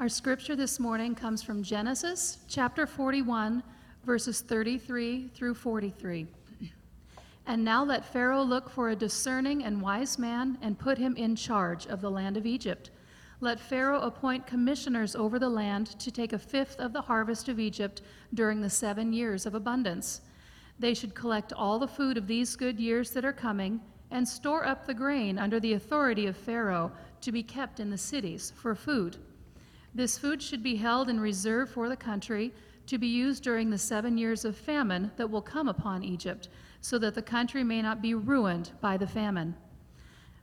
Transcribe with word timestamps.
Our 0.00 0.08
scripture 0.08 0.56
this 0.56 0.80
morning 0.80 1.14
comes 1.14 1.42
from 1.42 1.62
Genesis 1.62 2.38
chapter 2.48 2.86
41, 2.86 3.62
verses 4.06 4.40
33 4.40 5.28
through 5.34 5.52
43. 5.52 6.26
And 7.46 7.62
now 7.62 7.84
let 7.84 8.10
Pharaoh 8.10 8.42
look 8.42 8.70
for 8.70 8.88
a 8.88 8.96
discerning 8.96 9.62
and 9.62 9.82
wise 9.82 10.18
man 10.18 10.56
and 10.62 10.78
put 10.78 10.96
him 10.96 11.16
in 11.16 11.36
charge 11.36 11.86
of 11.86 12.00
the 12.00 12.10
land 12.10 12.38
of 12.38 12.46
Egypt. 12.46 12.88
Let 13.40 13.60
Pharaoh 13.60 14.00
appoint 14.00 14.46
commissioners 14.46 15.14
over 15.14 15.38
the 15.38 15.50
land 15.50 15.88
to 15.98 16.10
take 16.10 16.32
a 16.32 16.38
fifth 16.38 16.80
of 16.80 16.94
the 16.94 17.02
harvest 17.02 17.50
of 17.50 17.60
Egypt 17.60 18.00
during 18.32 18.62
the 18.62 18.70
seven 18.70 19.12
years 19.12 19.44
of 19.44 19.54
abundance. 19.54 20.22
They 20.78 20.94
should 20.94 21.14
collect 21.14 21.52
all 21.52 21.78
the 21.78 21.86
food 21.86 22.16
of 22.16 22.26
these 22.26 22.56
good 22.56 22.80
years 22.80 23.10
that 23.10 23.26
are 23.26 23.34
coming 23.34 23.82
and 24.10 24.26
store 24.26 24.66
up 24.66 24.86
the 24.86 24.94
grain 24.94 25.38
under 25.38 25.60
the 25.60 25.74
authority 25.74 26.26
of 26.26 26.38
Pharaoh 26.38 26.90
to 27.20 27.30
be 27.30 27.42
kept 27.42 27.80
in 27.80 27.90
the 27.90 27.98
cities 27.98 28.54
for 28.56 28.74
food. 28.74 29.18
This 29.94 30.18
food 30.18 30.42
should 30.42 30.62
be 30.62 30.76
held 30.76 31.08
in 31.08 31.18
reserve 31.18 31.70
for 31.70 31.88
the 31.88 31.96
country 31.96 32.52
to 32.86 32.98
be 32.98 33.08
used 33.08 33.42
during 33.42 33.70
the 33.70 33.78
seven 33.78 34.16
years 34.18 34.44
of 34.44 34.56
famine 34.56 35.10
that 35.16 35.30
will 35.30 35.42
come 35.42 35.68
upon 35.68 36.02
Egypt, 36.02 36.48
so 36.80 36.98
that 36.98 37.14
the 37.14 37.22
country 37.22 37.62
may 37.62 37.82
not 37.82 38.02
be 38.02 38.14
ruined 38.14 38.70
by 38.80 38.96
the 38.96 39.06
famine. 39.06 39.54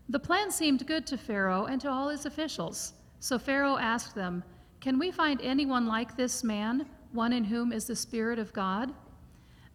The 0.09 0.19
plan 0.19 0.51
seemed 0.51 0.87
good 0.87 1.05
to 1.07 1.17
Pharaoh 1.17 1.65
and 1.65 1.81
to 1.81 1.89
all 1.89 2.09
his 2.09 2.25
officials. 2.25 2.93
So 3.19 3.37
Pharaoh 3.37 3.77
asked 3.77 4.15
them, 4.15 4.43
Can 4.79 4.99
we 4.99 5.11
find 5.11 5.41
anyone 5.41 5.87
like 5.87 6.15
this 6.15 6.43
man, 6.43 6.85
one 7.11 7.33
in 7.33 7.43
whom 7.43 7.73
is 7.73 7.85
the 7.85 7.95
Spirit 7.95 8.39
of 8.39 8.53
God? 8.53 8.93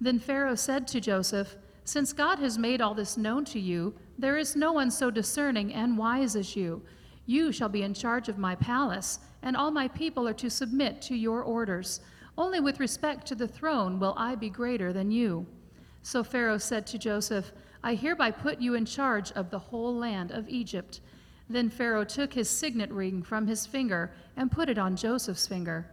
Then 0.00 0.18
Pharaoh 0.18 0.54
said 0.54 0.86
to 0.88 1.00
Joseph, 1.00 1.56
Since 1.84 2.12
God 2.12 2.38
has 2.38 2.56
made 2.56 2.80
all 2.80 2.94
this 2.94 3.16
known 3.16 3.44
to 3.46 3.60
you, 3.60 3.94
there 4.18 4.38
is 4.38 4.56
no 4.56 4.72
one 4.72 4.90
so 4.90 5.10
discerning 5.10 5.74
and 5.74 5.98
wise 5.98 6.36
as 6.36 6.56
you. 6.56 6.82
You 7.26 7.52
shall 7.52 7.68
be 7.68 7.82
in 7.82 7.94
charge 7.94 8.28
of 8.28 8.38
my 8.38 8.54
palace 8.54 9.20
and 9.42 9.56
all 9.56 9.70
my 9.70 9.88
people 9.88 10.26
are 10.26 10.34
to 10.34 10.50
submit 10.50 11.02
to 11.02 11.14
your 11.14 11.42
orders. 11.42 12.00
Only 12.38 12.60
with 12.60 12.80
respect 12.80 13.26
to 13.28 13.34
the 13.34 13.48
throne 13.48 13.98
will 13.98 14.14
I 14.16 14.34
be 14.34 14.48
greater 14.48 14.92
than 14.92 15.10
you. 15.10 15.46
So 16.02 16.24
Pharaoh 16.24 16.58
said 16.58 16.86
to 16.88 16.98
Joseph, 16.98 17.52
I 17.82 17.94
hereby 17.94 18.30
put 18.30 18.60
you 18.60 18.74
in 18.74 18.84
charge 18.84 19.32
of 19.32 19.50
the 19.50 19.58
whole 19.58 19.94
land 19.94 20.30
of 20.30 20.48
Egypt. 20.48 21.00
Then 21.48 21.68
Pharaoh 21.68 22.04
took 22.04 22.32
his 22.32 22.48
signet 22.48 22.90
ring 22.90 23.22
from 23.22 23.46
his 23.46 23.66
finger 23.66 24.12
and 24.36 24.50
put 24.50 24.68
it 24.68 24.78
on 24.78 24.96
Joseph's 24.96 25.46
finger. 25.46 25.86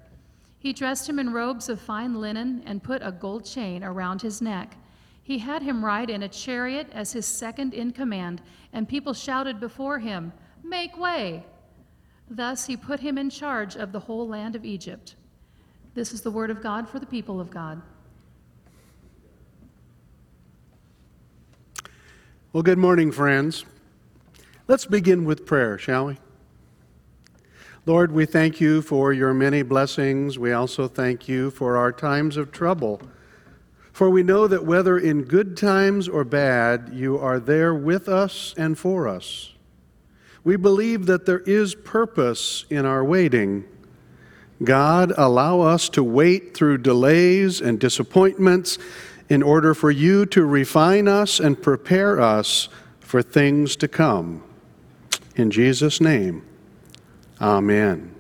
He 0.59 0.73
dressed 0.73 1.09
him 1.09 1.19
in 1.19 1.33
robes 1.33 1.69
of 1.69 1.79
fine 1.79 2.15
linen 2.15 2.63
and 2.65 2.83
put 2.83 3.01
a 3.03 3.11
gold 3.11 3.45
chain 3.45 3.83
around 3.83 4.21
his 4.21 4.41
neck. 4.41 4.75
He 5.23 5.39
had 5.39 5.61
him 5.61 5.85
ride 5.85 6.09
in 6.09 6.23
a 6.23 6.29
chariot 6.29 6.87
as 6.91 7.13
his 7.13 7.25
second 7.25 7.73
in 7.73 7.91
command, 7.91 8.41
and 8.73 8.87
people 8.87 9.13
shouted 9.13 9.59
before 9.59 9.99
him, 9.99 10.33
Make 10.63 10.97
way! 10.97 11.43
Thus 12.29 12.67
he 12.67 12.77
put 12.77 12.99
him 12.99 13.17
in 13.17 13.29
charge 13.29 13.75
of 13.75 13.91
the 13.91 13.99
whole 13.99 14.27
land 14.27 14.55
of 14.55 14.63
Egypt. 14.63 15.15
This 15.95 16.13
is 16.13 16.21
the 16.21 16.31
word 16.31 16.51
of 16.51 16.61
God 16.61 16.87
for 16.87 16.99
the 16.99 17.05
people 17.05 17.41
of 17.41 17.49
God. 17.49 17.81
Well, 22.53 22.63
good 22.63 22.77
morning, 22.77 23.11
friends. 23.11 23.65
Let's 24.67 24.85
begin 24.85 25.25
with 25.25 25.45
prayer, 25.45 25.77
shall 25.77 26.07
we? 26.07 26.17
Lord, 27.85 28.11
we 28.11 28.25
thank 28.25 28.61
you 28.61 28.81
for 28.81 29.13
your 29.13 29.33
many 29.33 29.63
blessings. 29.63 30.37
We 30.37 30.51
also 30.51 30.87
thank 30.87 31.27
you 31.27 31.49
for 31.49 31.77
our 31.77 31.91
times 31.91 32.37
of 32.37 32.51
trouble. 32.51 33.01
For 33.91 34.09
we 34.09 34.21
know 34.21 34.47
that 34.47 34.65
whether 34.65 34.97
in 34.97 35.23
good 35.23 35.57
times 35.57 36.07
or 36.07 36.23
bad, 36.23 36.91
you 36.93 37.17
are 37.17 37.39
there 37.39 37.73
with 37.73 38.07
us 38.07 38.53
and 38.57 38.77
for 38.77 39.07
us. 39.07 39.53
We 40.43 40.55
believe 40.55 41.05
that 41.07 41.25
there 41.25 41.39
is 41.39 41.75
purpose 41.75 42.65
in 42.69 42.85
our 42.85 43.03
waiting. 43.03 43.65
God, 44.63 45.13
allow 45.17 45.61
us 45.61 45.89
to 45.89 46.03
wait 46.03 46.53
through 46.53 46.79
delays 46.79 47.61
and 47.61 47.79
disappointments 47.79 48.77
in 49.29 49.43
order 49.43 49.73
for 49.73 49.91
you 49.91 50.25
to 50.27 50.45
refine 50.45 51.07
us 51.07 51.39
and 51.39 51.61
prepare 51.61 52.19
us 52.19 52.67
for 52.99 53.21
things 53.21 53.75
to 53.77 53.87
come. 53.87 54.43
In 55.35 55.51
Jesus' 55.51 56.01
name, 56.01 56.43
amen. 57.39 58.15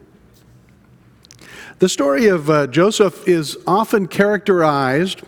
The 1.79 1.89
story 1.89 2.27
of 2.27 2.49
uh, 2.49 2.67
Joseph 2.67 3.27
is 3.27 3.57
often 3.65 4.07
characterized 4.07 5.23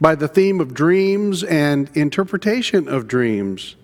by 0.00 0.14
the 0.14 0.28
theme 0.28 0.60
of 0.60 0.74
dreams 0.74 1.42
and 1.42 1.90
interpretation 1.94 2.88
of 2.88 3.08
dreams. 3.08 3.74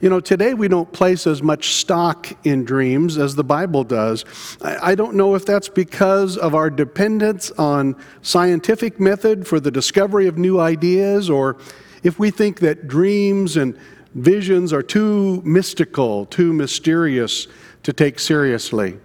You 0.00 0.10
know, 0.10 0.20
today 0.20 0.54
we 0.54 0.68
don't 0.68 0.92
place 0.92 1.26
as 1.26 1.42
much 1.42 1.74
stock 1.74 2.28
in 2.44 2.64
dreams 2.64 3.18
as 3.18 3.34
the 3.34 3.44
Bible 3.44 3.84
does. 3.84 4.24
I 4.62 4.94
don't 4.94 5.14
know 5.14 5.34
if 5.34 5.46
that's 5.46 5.68
because 5.68 6.36
of 6.36 6.54
our 6.54 6.70
dependence 6.70 7.50
on 7.52 7.96
scientific 8.22 9.00
method 9.00 9.46
for 9.46 9.60
the 9.60 9.70
discovery 9.70 10.26
of 10.26 10.38
new 10.38 10.60
ideas 10.60 11.30
or 11.30 11.56
if 12.02 12.18
we 12.18 12.30
think 12.30 12.60
that 12.60 12.86
dreams 12.86 13.56
and 13.56 13.78
visions 14.14 14.72
are 14.72 14.82
too 14.82 15.42
mystical, 15.44 16.26
too 16.26 16.52
mysterious 16.52 17.46
to 17.82 17.92
take 17.92 18.18
seriously. 18.18 18.98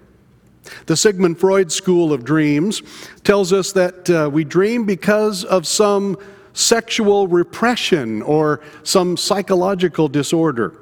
The 0.86 0.98
Sigmund 0.98 1.40
Freud 1.40 1.72
School 1.72 2.14
of 2.14 2.24
Dreams 2.24 2.82
tells 3.24 3.54
us 3.54 3.72
that 3.74 4.10
uh, 4.10 4.30
we 4.32 4.44
dream 4.44 4.86
because 4.86 5.44
of 5.44 5.66
some 5.66 6.18
sexual 6.54 7.28
repression 7.28 8.22
or 8.22 8.62
some 8.84 9.18
psychological 9.18 10.08
disorder. 10.08 10.74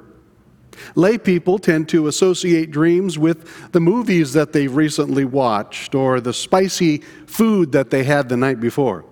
Lay 0.94 1.18
people 1.18 1.58
tend 1.58 1.88
to 1.88 2.06
associate 2.06 2.70
dreams 2.70 3.18
with 3.18 3.72
the 3.72 3.80
movies 3.80 4.32
that 4.32 4.52
they've 4.52 4.74
recently 4.74 5.24
watched 5.24 5.94
or 5.94 6.20
the 6.20 6.32
spicy 6.32 6.98
food 7.26 7.72
that 7.72 7.90
they 7.90 8.04
had 8.04 8.28
the 8.28 8.36
night 8.36 8.60
before. 8.60 9.04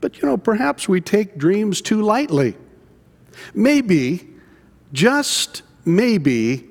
But 0.00 0.20
you 0.20 0.26
know, 0.26 0.36
perhaps 0.36 0.88
we 0.88 1.00
take 1.00 1.36
dreams 1.36 1.80
too 1.80 2.02
lightly. 2.02 2.56
Maybe, 3.54 4.28
just 4.92 5.62
maybe, 5.84 6.70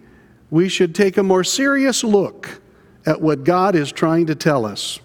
we 0.49 0.67
should 0.67 0.95
take 0.95 1.17
a 1.17 1.23
more 1.23 1.43
serious 1.43 2.03
look 2.03 2.61
at 3.05 3.21
what 3.21 3.43
God 3.43 3.75
is 3.75 3.91
trying 3.91 4.25
to 4.27 4.35
tell 4.35 4.65
us. 4.65 4.99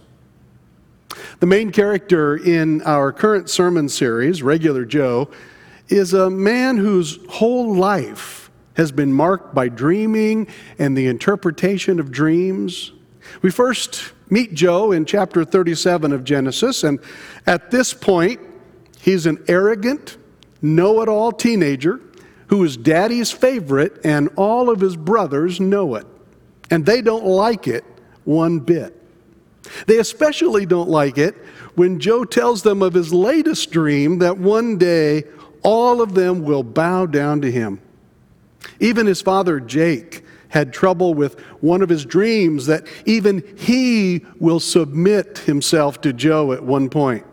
The 1.41 1.47
main 1.47 1.70
character 1.72 2.36
in 2.36 2.82
our 2.82 3.12
current 3.12 3.50
sermon 3.50 3.88
series, 3.88 4.42
Regular 4.42 4.84
Joe, 4.84 5.30
is 5.88 6.14
a 6.14 6.30
man 6.30 6.76
whose 6.76 7.19
whole 7.28 7.75
life 7.75 8.50
has 8.76 8.91
been 8.91 9.12
marked 9.12 9.54
by 9.54 9.69
dreaming 9.69 10.48
and 10.78 10.97
the 10.97 11.06
interpretation 11.06 12.00
of 12.00 12.10
dreams. 12.10 12.92
We 13.42 13.50
first 13.50 14.12
meet 14.30 14.54
Joe 14.54 14.92
in 14.92 15.04
chapter 15.04 15.44
37 15.44 16.12
of 16.12 16.25
Genesis, 16.25 16.84
and 16.84 16.98
at 17.46 17.70
this 17.70 17.94
point, 17.94 18.41
he's 19.00 19.26
an 19.26 19.42
arrogant, 19.48 20.16
know 20.62 21.02
it 21.02 21.08
all 21.08 21.31
teenager 21.31 22.00
who 22.48 22.62
is 22.64 22.76
daddy's 22.76 23.31
favorite, 23.31 24.00
and 24.04 24.28
all 24.36 24.70
of 24.70 24.81
his 24.81 24.96
brothers 24.96 25.60
know 25.60 25.94
it. 25.94 26.06
And 26.70 26.84
they 26.84 27.02
don't 27.02 27.25
like 27.25 27.66
it 27.66 27.84
one 28.25 28.60
bit. 28.60 29.00
They 29.86 29.98
especially 29.98 30.66
don't 30.66 30.88
like 30.88 31.19
it 31.19 31.34
when 31.75 32.00
Joe 32.00 32.25
tells 32.25 32.62
them 32.62 32.82
of 32.82 32.94
his 32.94 33.12
latest 33.12 33.70
dream 33.70 34.19
that 34.19 34.38
one 34.38 34.78
day 34.78 35.25
all 35.62 36.00
of 36.00 36.14
them 36.14 36.44
will 36.44 36.62
bow 36.62 37.06
down 37.06 37.41
to 37.41 37.50
him. 37.50 37.80
Even 38.80 39.06
his 39.06 39.22
father 39.22 39.60
Jake 39.60 40.25
had 40.48 40.72
trouble 40.72 41.14
with 41.14 41.41
one 41.60 41.82
of 41.82 41.88
his 41.88 42.04
dreams 42.04 42.66
that 42.66 42.86
even 43.06 43.42
he 43.56 44.25
will 44.38 44.60
submit 44.60 45.38
himself 45.38 46.00
to 46.00 46.12
Joe 46.12 46.52
at 46.52 46.62
one 46.62 46.88
point. 46.88 47.26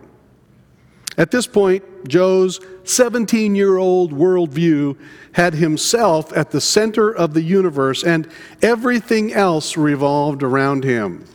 At 1.17 1.29
this 1.29 1.45
point, 1.45 1.83
Joe's 2.07 2.59
17 2.83 3.53
year 3.53 3.77
old 3.77 4.11
worldview 4.11 4.97
had 5.33 5.53
himself 5.53 6.35
at 6.35 6.51
the 6.51 6.61
center 6.61 7.13
of 7.13 7.33
the 7.33 7.43
universe, 7.43 8.03
and 8.03 8.27
everything 8.61 9.33
else 9.33 9.77
revolved 9.77 10.41
around 10.41 10.83
him. 10.83 11.25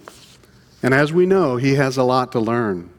And 0.87 0.95
as 0.95 1.13
we 1.13 1.27
know, 1.27 1.57
he 1.57 1.75
has 1.75 1.97
a 1.97 2.05
lot 2.05 2.31
to 2.31 2.39
learn. 2.39 2.91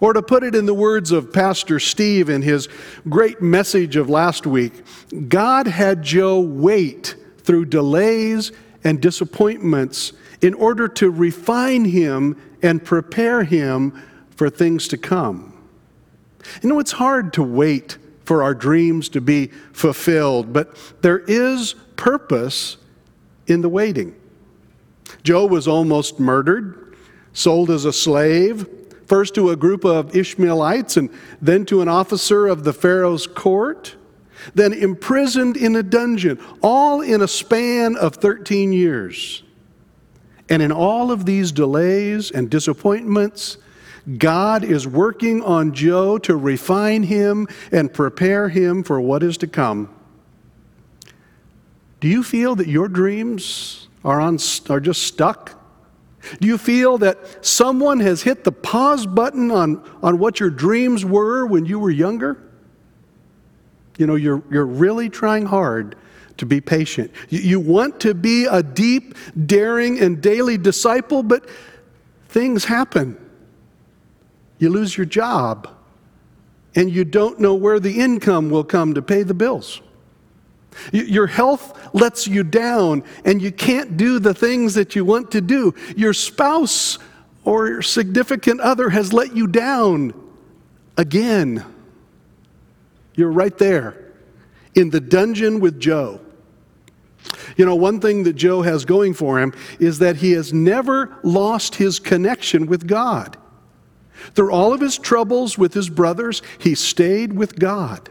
Or 0.00 0.12
to 0.12 0.22
put 0.22 0.44
it 0.44 0.54
in 0.54 0.66
the 0.66 0.74
words 0.74 1.10
of 1.10 1.32
Pastor 1.32 1.80
Steve 1.80 2.30
in 2.30 2.40
his 2.40 2.68
great 3.08 3.42
message 3.42 3.96
of 3.96 4.08
last 4.08 4.46
week, 4.46 4.72
God 5.28 5.66
had 5.66 6.04
Joe 6.04 6.38
wait 6.38 7.16
through 7.38 7.64
delays 7.64 8.52
and 8.84 9.00
disappointments 9.00 10.12
in 10.40 10.54
order 10.54 10.86
to 10.86 11.10
refine 11.10 11.84
him 11.84 12.40
and 12.62 12.84
prepare 12.84 13.42
him 13.42 14.00
for 14.36 14.48
things 14.48 14.86
to 14.86 14.96
come. 14.96 15.52
You 16.62 16.68
know, 16.68 16.78
it's 16.78 16.92
hard 16.92 17.32
to 17.32 17.42
wait 17.42 17.98
for 18.24 18.44
our 18.44 18.54
dreams 18.54 19.08
to 19.08 19.20
be 19.20 19.48
fulfilled, 19.72 20.52
but 20.52 20.76
there 21.00 21.24
is 21.26 21.74
purpose 21.96 22.76
in 23.48 23.62
the 23.62 23.68
waiting. 23.68 24.14
Joe 25.24 25.44
was 25.44 25.66
almost 25.66 26.20
murdered 26.20 26.79
sold 27.32 27.70
as 27.70 27.84
a 27.84 27.92
slave, 27.92 28.66
first 29.06 29.34
to 29.34 29.50
a 29.50 29.56
group 29.56 29.84
of 29.84 30.14
Ishmaelites 30.14 30.96
and 30.96 31.10
then 31.42 31.64
to 31.66 31.82
an 31.82 31.88
officer 31.88 32.46
of 32.46 32.64
the 32.64 32.72
Pharaoh's 32.72 33.26
court, 33.26 33.96
then 34.54 34.72
imprisoned 34.72 35.56
in 35.56 35.76
a 35.76 35.82
dungeon, 35.82 36.38
all 36.62 37.00
in 37.00 37.20
a 37.20 37.28
span 37.28 37.96
of 37.96 38.16
13 38.16 38.72
years. 38.72 39.42
And 40.48 40.62
in 40.62 40.72
all 40.72 41.12
of 41.12 41.26
these 41.26 41.52
delays 41.52 42.30
and 42.30 42.50
disappointments, 42.50 43.58
God 44.18 44.64
is 44.64 44.86
working 44.86 45.42
on 45.42 45.74
Joe 45.74 46.18
to 46.18 46.36
refine 46.36 47.04
him 47.04 47.46
and 47.70 47.92
prepare 47.92 48.48
him 48.48 48.82
for 48.82 49.00
what 49.00 49.22
is 49.22 49.36
to 49.38 49.46
come. 49.46 49.94
Do 52.00 52.08
you 52.08 52.22
feel 52.22 52.56
that 52.56 52.66
your 52.66 52.88
dreams 52.88 53.88
are, 54.04 54.20
on, 54.20 54.38
are 54.68 54.80
just 54.80 55.02
stuck? 55.02 55.59
Do 56.40 56.46
you 56.46 56.58
feel 56.58 56.98
that 56.98 57.44
someone 57.44 58.00
has 58.00 58.22
hit 58.22 58.44
the 58.44 58.52
pause 58.52 59.06
button 59.06 59.50
on, 59.50 59.82
on 60.02 60.18
what 60.18 60.40
your 60.40 60.50
dreams 60.50 61.04
were 61.04 61.46
when 61.46 61.66
you 61.66 61.78
were 61.78 61.90
younger? 61.90 62.40
You 63.98 64.06
know, 64.06 64.14
you're, 64.14 64.42
you're 64.50 64.66
really 64.66 65.08
trying 65.08 65.46
hard 65.46 65.96
to 66.38 66.46
be 66.46 66.60
patient. 66.60 67.10
You, 67.28 67.40
you 67.40 67.60
want 67.60 68.00
to 68.00 68.14
be 68.14 68.46
a 68.46 68.62
deep, 68.62 69.14
daring, 69.46 70.00
and 70.00 70.22
daily 70.22 70.56
disciple, 70.56 71.22
but 71.22 71.48
things 72.28 72.64
happen. 72.64 73.18
You 74.58 74.70
lose 74.70 74.96
your 74.96 75.06
job, 75.06 75.68
and 76.74 76.90
you 76.90 77.04
don't 77.04 77.40
know 77.40 77.54
where 77.54 77.80
the 77.80 78.00
income 78.00 78.50
will 78.50 78.64
come 78.64 78.94
to 78.94 79.02
pay 79.02 79.22
the 79.22 79.34
bills. 79.34 79.80
Your 80.92 81.26
health 81.26 81.94
lets 81.94 82.26
you 82.26 82.42
down, 82.42 83.04
and 83.24 83.42
you 83.42 83.52
can't 83.52 83.96
do 83.96 84.18
the 84.18 84.34
things 84.34 84.74
that 84.74 84.94
you 84.96 85.04
want 85.04 85.30
to 85.32 85.40
do. 85.40 85.74
Your 85.96 86.12
spouse 86.12 86.98
or 87.44 87.68
your 87.68 87.82
significant 87.82 88.60
other 88.60 88.90
has 88.90 89.12
let 89.12 89.34
you 89.34 89.46
down 89.46 90.14
again. 90.96 91.64
You're 93.14 93.32
right 93.32 93.56
there 93.58 94.12
in 94.74 94.90
the 94.90 95.00
dungeon 95.00 95.60
with 95.60 95.80
Joe. 95.80 96.20
You 97.56 97.66
know, 97.66 97.74
one 97.74 98.00
thing 98.00 98.22
that 98.24 98.34
Joe 98.34 98.62
has 98.62 98.84
going 98.84 99.14
for 99.14 99.38
him 99.40 99.52
is 99.78 99.98
that 99.98 100.16
he 100.16 100.32
has 100.32 100.52
never 100.52 101.18
lost 101.22 101.74
his 101.74 101.98
connection 101.98 102.66
with 102.66 102.86
God. 102.86 103.36
Through 104.34 104.52
all 104.52 104.72
of 104.72 104.80
his 104.80 104.98
troubles 104.98 105.58
with 105.58 105.74
his 105.74 105.88
brothers, 105.88 106.42
he 106.58 106.74
stayed 106.74 107.32
with 107.32 107.58
God. 107.58 108.08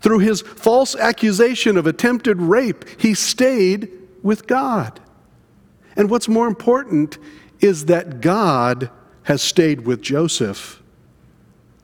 Through 0.00 0.20
his 0.20 0.42
false 0.42 0.94
accusation 0.94 1.76
of 1.76 1.86
attempted 1.86 2.40
rape, 2.40 2.84
he 3.00 3.14
stayed 3.14 3.90
with 4.22 4.46
God. 4.46 5.00
And 5.96 6.10
what's 6.10 6.28
more 6.28 6.46
important 6.46 7.18
is 7.60 7.86
that 7.86 8.20
God 8.20 8.90
has 9.24 9.42
stayed 9.42 9.86
with 9.86 10.00
Joseph. 10.00 10.82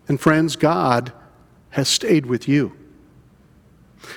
And 0.06 0.20
friends, 0.20 0.56
God 0.56 1.12
has 1.70 1.88
stayed 1.88 2.26
with 2.26 2.46
you. 2.48 2.76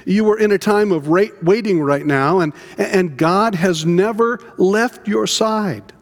You 0.06 0.30
are 0.32 0.38
in 0.38 0.52
a 0.52 0.58
time 0.58 0.92
of 0.92 1.08
waiting 1.08 1.82
right 1.82 2.06
now, 2.06 2.40
and, 2.40 2.54
and 2.78 3.18
God 3.18 3.56
has 3.56 3.86
never 3.86 4.40
left 4.58 5.08
your 5.08 5.26
side. 5.26 5.94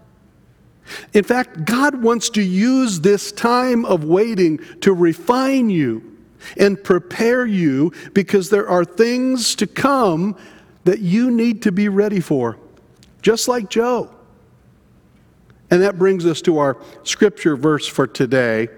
In 1.14 1.24
fact, 1.24 1.66
God 1.66 2.02
wants 2.02 2.30
to 2.32 2.42
use 2.42 3.02
this 3.02 3.32
time 3.32 3.86
of 3.86 4.04
waiting 4.04 4.60
to 4.82 4.94
refine 4.94 5.70
you 5.70 6.15
and 6.58 6.82
prepare 6.84 7.46
you 7.46 7.92
because 8.14 8.50
there 8.50 8.68
are 8.68 8.86
things 8.86 9.56
to 9.56 9.68
come 9.68 10.38
that 10.84 11.00
you 11.00 11.32
need 11.32 11.62
to 11.64 11.72
be 11.72 11.90
ready 11.90 12.20
for, 12.20 12.58
just 13.22 13.48
like 13.48 13.70
Joe. 13.70 14.10
And 15.72 15.82
that 15.82 15.98
brings 15.98 16.26
us 16.26 16.42
to 16.44 16.60
our 16.60 16.78
scripture 17.04 17.56
verse 17.56 17.88
for 17.88 18.08
today. 18.08 18.70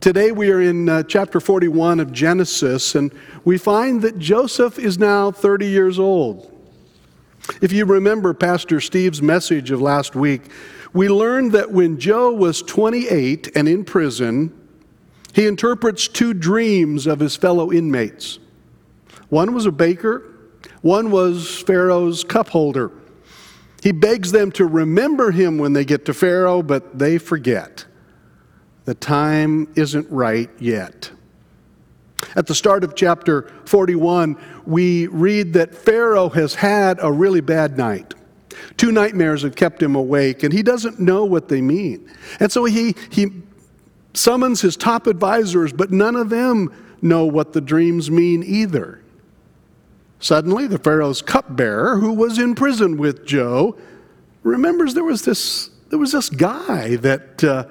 Today 0.00 0.32
we 0.32 0.50
are 0.50 0.60
in 0.60 0.88
uh, 0.88 1.02
chapter 1.04 1.40
41 1.40 1.98
of 1.98 2.12
Genesis, 2.12 2.94
and 2.94 3.10
we 3.44 3.56
find 3.56 4.02
that 4.02 4.18
Joseph 4.18 4.78
is 4.78 4.98
now 4.98 5.30
30 5.30 5.66
years 5.66 5.98
old. 5.98 6.50
If 7.62 7.72
you 7.72 7.86
remember 7.86 8.34
Pastor 8.34 8.80
Steve's 8.80 9.22
message 9.22 9.70
of 9.70 9.80
last 9.80 10.14
week, 10.14 10.42
we 10.92 11.08
learned 11.08 11.52
that 11.52 11.72
when 11.72 11.98
Joe 11.98 12.32
was 12.32 12.62
28 12.62 13.56
and 13.56 13.66
in 13.66 13.84
prison, 13.84 14.52
he 15.34 15.46
interprets 15.46 16.06
two 16.06 16.32
dreams 16.32 17.06
of 17.06 17.18
his 17.18 17.36
fellow 17.36 17.72
inmates. 17.72 18.38
One 19.28 19.52
was 19.52 19.66
a 19.66 19.72
baker, 19.72 20.30
one 20.80 21.10
was 21.10 21.60
Pharaoh's 21.62 22.22
cup 22.22 22.48
holder. 22.48 22.92
He 23.82 23.92
begs 23.92 24.32
them 24.32 24.52
to 24.52 24.64
remember 24.64 25.30
him 25.30 25.58
when 25.58 25.72
they 25.72 25.84
get 25.84 26.04
to 26.06 26.14
Pharaoh, 26.14 26.62
but 26.62 26.98
they 26.98 27.18
forget. 27.18 27.84
The 28.84 28.94
time 28.94 29.72
isn't 29.74 30.10
right 30.10 30.50
yet. 30.58 31.10
At 32.36 32.46
the 32.46 32.54
start 32.54 32.84
of 32.84 32.94
chapter 32.94 33.50
41, 33.66 34.38
we 34.66 35.08
read 35.08 35.52
that 35.54 35.74
Pharaoh 35.74 36.28
has 36.30 36.54
had 36.54 36.98
a 37.02 37.10
really 37.10 37.40
bad 37.40 37.76
night. 37.76 38.14
Two 38.76 38.92
nightmares 38.92 39.42
have 39.42 39.56
kept 39.56 39.82
him 39.82 39.94
awake, 39.96 40.42
and 40.42 40.52
he 40.52 40.62
doesn't 40.62 40.98
know 40.98 41.24
what 41.24 41.48
they 41.48 41.60
mean. 41.60 42.10
And 42.40 42.50
so 42.50 42.64
he, 42.64 42.94
he 43.10 43.26
summons 44.14 44.60
his 44.60 44.76
top 44.76 45.06
advisors, 45.06 45.72
but 45.72 45.90
none 45.90 46.16
of 46.16 46.30
them 46.30 46.72
know 47.02 47.26
what 47.26 47.52
the 47.52 47.60
dreams 47.60 48.10
mean 48.10 48.42
either. 48.42 49.02
Suddenly, 50.20 50.66
the 50.68 50.78
Pharaoh's 50.78 51.20
cupbearer, 51.20 51.98
who 51.98 52.12
was 52.12 52.38
in 52.38 52.54
prison 52.54 52.96
with 52.96 53.26
Joe, 53.26 53.76
remembers 54.42 54.94
there 54.94 55.04
was 55.04 55.22
this, 55.22 55.68
there 55.90 55.98
was 55.98 56.12
this 56.12 56.30
guy 56.30 56.96
that. 56.96 57.44
Uh, 57.44 57.66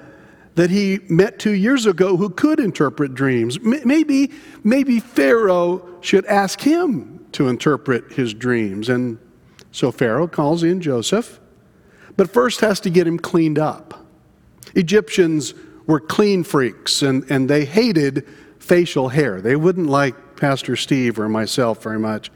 that 0.54 0.70
he 0.70 1.00
met 1.08 1.38
two 1.38 1.52
years 1.52 1.86
ago 1.86 2.16
who 2.16 2.30
could 2.30 2.60
interpret 2.60 3.14
dreams. 3.14 3.58
Maybe, 3.60 4.30
maybe 4.62 5.00
Pharaoh 5.00 5.84
should 6.00 6.24
ask 6.26 6.60
him 6.60 7.26
to 7.32 7.48
interpret 7.48 8.12
his 8.12 8.32
dreams. 8.32 8.88
And 8.88 9.18
so 9.72 9.90
Pharaoh 9.90 10.28
calls 10.28 10.62
in 10.62 10.80
Joseph, 10.80 11.40
but 12.16 12.30
first 12.30 12.60
has 12.60 12.78
to 12.80 12.90
get 12.90 13.06
him 13.06 13.18
cleaned 13.18 13.58
up. 13.58 14.06
Egyptians 14.76 15.54
were 15.86 16.00
clean 16.00 16.44
freaks 16.44 17.02
and, 17.02 17.24
and 17.30 17.48
they 17.48 17.64
hated 17.64 18.26
facial 18.58 19.08
hair. 19.10 19.40
They 19.40 19.56
wouldn't 19.56 19.88
like 19.88 20.36
Pastor 20.36 20.76
Steve 20.76 21.18
or 21.18 21.28
myself 21.28 21.82
very 21.82 21.98
much. 21.98 22.30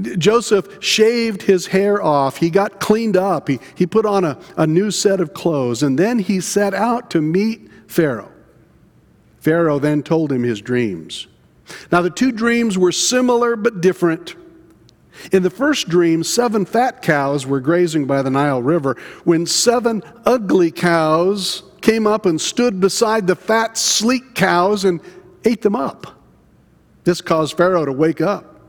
Joseph 0.00 0.82
shaved 0.82 1.42
his 1.42 1.66
hair 1.66 2.02
off. 2.02 2.36
He 2.36 2.50
got 2.50 2.80
cleaned 2.80 3.16
up. 3.16 3.48
He, 3.48 3.60
he 3.74 3.86
put 3.86 4.06
on 4.06 4.24
a, 4.24 4.38
a 4.56 4.66
new 4.66 4.90
set 4.90 5.20
of 5.20 5.34
clothes. 5.34 5.82
And 5.82 5.98
then 5.98 6.18
he 6.18 6.40
set 6.40 6.74
out 6.74 7.10
to 7.10 7.20
meet 7.20 7.70
Pharaoh. 7.86 8.32
Pharaoh 9.38 9.78
then 9.78 10.02
told 10.02 10.30
him 10.30 10.42
his 10.42 10.60
dreams. 10.60 11.26
Now, 11.90 12.02
the 12.02 12.10
two 12.10 12.32
dreams 12.32 12.76
were 12.76 12.92
similar 12.92 13.56
but 13.56 13.80
different. 13.80 14.34
In 15.32 15.42
the 15.42 15.50
first 15.50 15.88
dream, 15.88 16.24
seven 16.24 16.64
fat 16.64 17.02
cows 17.02 17.46
were 17.46 17.60
grazing 17.60 18.06
by 18.06 18.22
the 18.22 18.30
Nile 18.30 18.62
River 18.62 18.96
when 19.24 19.46
seven 19.46 20.02
ugly 20.24 20.70
cows 20.70 21.62
came 21.80 22.06
up 22.06 22.26
and 22.26 22.40
stood 22.40 22.80
beside 22.80 23.26
the 23.26 23.36
fat, 23.36 23.76
sleek 23.76 24.34
cows 24.34 24.84
and 24.84 25.00
ate 25.44 25.62
them 25.62 25.76
up. 25.76 26.20
This 27.04 27.20
caused 27.20 27.56
Pharaoh 27.56 27.84
to 27.84 27.92
wake 27.92 28.20
up. 28.20 28.60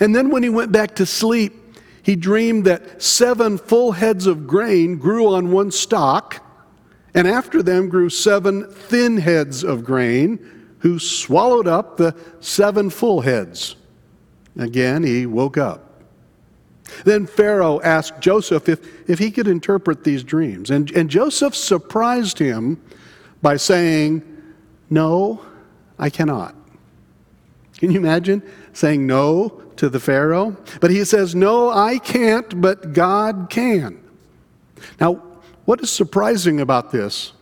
And 0.00 0.14
then 0.14 0.30
when 0.30 0.42
he 0.42 0.48
went 0.48 0.72
back 0.72 0.94
to 0.96 1.06
sleep, 1.06 1.54
he 2.02 2.16
dreamed 2.16 2.64
that 2.66 3.02
seven 3.02 3.58
full 3.58 3.92
heads 3.92 4.26
of 4.26 4.46
grain 4.46 4.96
grew 4.96 5.26
on 5.26 5.50
one 5.50 5.70
stalk, 5.70 6.42
and 7.14 7.26
after 7.26 7.62
them 7.62 7.88
grew 7.88 8.08
seven 8.08 8.70
thin 8.70 9.16
heads 9.16 9.64
of 9.64 9.84
grain, 9.84 10.38
who 10.80 10.98
swallowed 10.98 11.66
up 11.66 11.96
the 11.96 12.14
seven 12.40 12.90
full 12.90 13.22
heads. 13.22 13.74
Again, 14.56 15.02
he 15.02 15.26
woke 15.26 15.58
up. 15.58 15.85
Then 17.04 17.26
Pharaoh 17.26 17.80
asked 17.82 18.20
Joseph 18.20 18.68
if, 18.68 19.08
if 19.08 19.18
he 19.18 19.30
could 19.30 19.48
interpret 19.48 20.04
these 20.04 20.22
dreams. 20.22 20.70
And, 20.70 20.90
and 20.92 21.10
Joseph 21.10 21.54
surprised 21.54 22.38
him 22.38 22.80
by 23.42 23.56
saying, 23.56 24.22
No, 24.90 25.44
I 25.98 26.10
cannot. 26.10 26.54
Can 27.78 27.90
you 27.90 27.98
imagine 27.98 28.42
saying 28.72 29.06
no 29.06 29.62
to 29.76 29.88
the 29.88 30.00
Pharaoh? 30.00 30.56
But 30.80 30.90
he 30.90 31.04
says, 31.04 31.34
No, 31.34 31.70
I 31.70 31.98
can't, 31.98 32.60
but 32.60 32.92
God 32.92 33.48
can. 33.50 34.02
Now, 35.00 35.22
what 35.64 35.80
is 35.80 35.90
surprising 35.90 36.60
about 36.60 36.92
this 36.92 37.32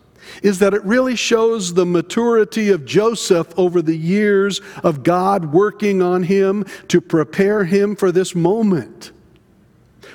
is 0.43 0.59
that 0.59 0.75
it 0.75 0.83
really 0.85 1.17
shows 1.17 1.75
the 1.75 1.87
maturity 1.87 2.71
of 2.71 2.85
Joseph 2.85 3.53
over 3.59 3.83
the 3.83 3.97
years 3.97 4.61
of 4.83 5.03
God 5.03 5.53
working 5.53 6.03
on 6.03 6.23
him 6.23 6.65
to 6.89 7.01
prepare 7.01 7.65
him 7.65 7.95
for 7.95 8.11
this 8.11 8.35
moment. 8.35 9.13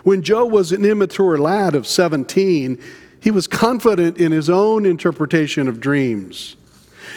When 0.03 0.21
Joe 0.21 0.45
was 0.45 0.71
an 0.71 0.85
immature 0.85 1.37
lad 1.37 1.75
of 1.75 1.87
17, 1.87 2.79
he 3.19 3.31
was 3.31 3.47
confident 3.47 4.17
in 4.17 4.31
his 4.31 4.49
own 4.49 4.85
interpretation 4.85 5.67
of 5.67 5.79
dreams. 5.79 6.55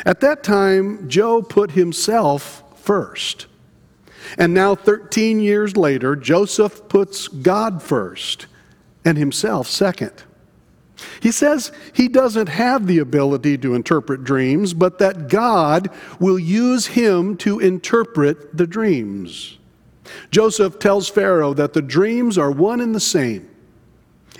At 0.05 0.21
that 0.21 0.43
time, 0.43 1.09
Joe 1.09 1.43
put 1.43 1.73
himself 1.73 2.63
first. 2.77 3.47
And 4.39 4.55
now, 4.55 4.75
13 4.75 5.41
years 5.41 5.77
later, 5.77 6.17
Joseph 6.17 6.89
puts 6.89 7.29
God 7.29 7.83
first 7.83 8.47
and 9.05 9.19
himself 9.19 9.67
second. 9.69 10.13
He 11.21 11.33
says 11.33 11.73
he 11.93 12.09
doesn't 12.09 12.49
have 12.49 12.87
the 12.87 12.99
ability 12.99 13.59
to 13.59 13.75
interpret 13.75 14.25
dreams, 14.25 14.75
but 14.75 14.99
that 14.99 15.29
God 15.29 15.91
will 16.21 16.39
use 16.39 16.87
him 16.87 17.37
to 17.39 17.59
interpret 17.59 18.57
the 18.57 18.67
dreams. 18.67 19.59
Joseph 20.31 20.79
tells 20.79 21.09
Pharaoh 21.09 21.55
that 21.55 21.73
the 21.73 21.83
dreams 21.83 22.39
are 22.39 22.51
one 22.51 22.81
and 22.81 22.95
the 22.95 23.01
same. 23.01 23.49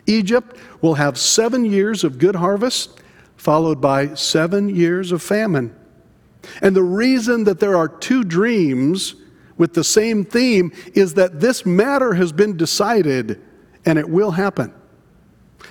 Egypt 0.07 0.57
will 0.81 0.95
have 0.95 1.19
seven 1.19 1.65
years 1.65 2.05
of 2.05 2.19
good 2.19 2.37
harvest, 2.37 3.01
followed 3.37 3.81
by 3.81 4.15
seven 4.15 4.69
years 4.69 5.13
of 5.13 5.23
famine. 5.23 5.75
And 6.61 6.75
the 6.75 6.83
reason 6.83 7.45
that 7.45 7.61
there 7.61 7.77
are 7.77 7.89
two 7.89 8.25
dreams 8.25 9.15
with 9.57 9.75
the 9.75 9.85
same 9.85 10.25
theme 10.25 10.73
is 10.95 11.15
that 11.15 11.41
this 11.41 11.65
matter 11.65 12.15
has 12.15 12.33
been 12.33 12.57
decided 12.57 13.41
and 13.85 13.99
it 13.99 14.09
will 14.09 14.33
happen. 14.33 14.73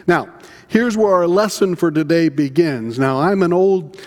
Now, 0.07 0.33
here's 0.67 0.95
where 0.95 1.13
our 1.13 1.27
lesson 1.27 1.75
for 1.75 1.91
today 1.91 2.29
begins. 2.29 2.97
Now, 2.97 3.19
I'm 3.19 3.43
an 3.43 3.51
old 3.51 3.97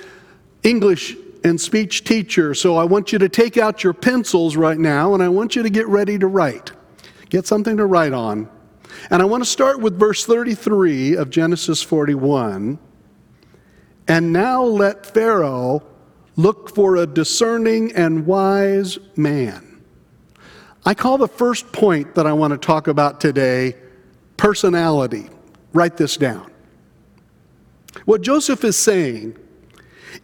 English 0.62 1.16
and 1.44 1.60
speech 1.60 2.04
teacher, 2.04 2.54
so 2.54 2.76
I 2.76 2.84
want 2.84 3.12
you 3.12 3.18
to 3.18 3.28
take 3.28 3.58
out 3.58 3.84
your 3.84 3.92
pencils 3.92 4.56
right 4.56 4.78
now 4.78 5.12
and 5.12 5.22
I 5.22 5.28
want 5.28 5.54
you 5.54 5.62
to 5.62 5.70
get 5.70 5.86
ready 5.86 6.18
to 6.18 6.26
write. 6.26 6.72
Get 7.28 7.46
something 7.46 7.76
to 7.76 7.84
write 7.84 8.14
on. 8.14 8.48
And 9.10 9.20
I 9.20 9.26
want 9.26 9.44
to 9.44 9.48
start 9.48 9.80
with 9.80 9.98
verse 9.98 10.24
33 10.24 11.16
of 11.16 11.28
Genesis 11.28 11.82
41. 11.82 12.78
And 14.08 14.32
now 14.32 14.62
let 14.62 15.04
Pharaoh 15.04 15.82
look 16.36 16.74
for 16.74 16.96
a 16.96 17.06
discerning 17.06 17.92
and 17.92 18.26
wise 18.26 18.98
man. 19.16 19.82
I 20.86 20.94
call 20.94 21.18
the 21.18 21.28
first 21.28 21.72
point 21.72 22.14
that 22.14 22.26
I 22.26 22.32
want 22.32 22.52
to 22.52 22.58
talk 22.58 22.88
about 22.88 23.20
today 23.20 23.76
personality. 24.36 25.28
Write 25.72 25.96
this 25.96 26.16
down. 26.16 26.50
What 28.04 28.22
Joseph 28.22 28.64
is 28.64 28.76
saying 28.76 29.36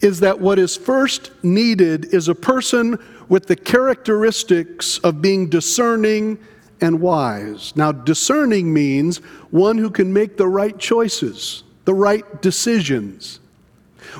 is 0.00 0.20
that 0.20 0.40
what 0.40 0.58
is 0.58 0.76
first 0.76 1.30
needed 1.42 2.14
is 2.14 2.28
a 2.28 2.34
person 2.34 2.98
with 3.28 3.46
the 3.46 3.56
characteristics 3.56 4.98
of 4.98 5.22
being 5.22 5.48
discerning 5.48 6.38
and 6.80 7.00
wise. 7.00 7.74
Now, 7.76 7.92
discerning 7.92 8.72
means 8.72 9.18
one 9.50 9.78
who 9.78 9.90
can 9.90 10.12
make 10.12 10.36
the 10.36 10.48
right 10.48 10.78
choices, 10.78 11.62
the 11.84 11.94
right 11.94 12.42
decisions. 12.42 13.40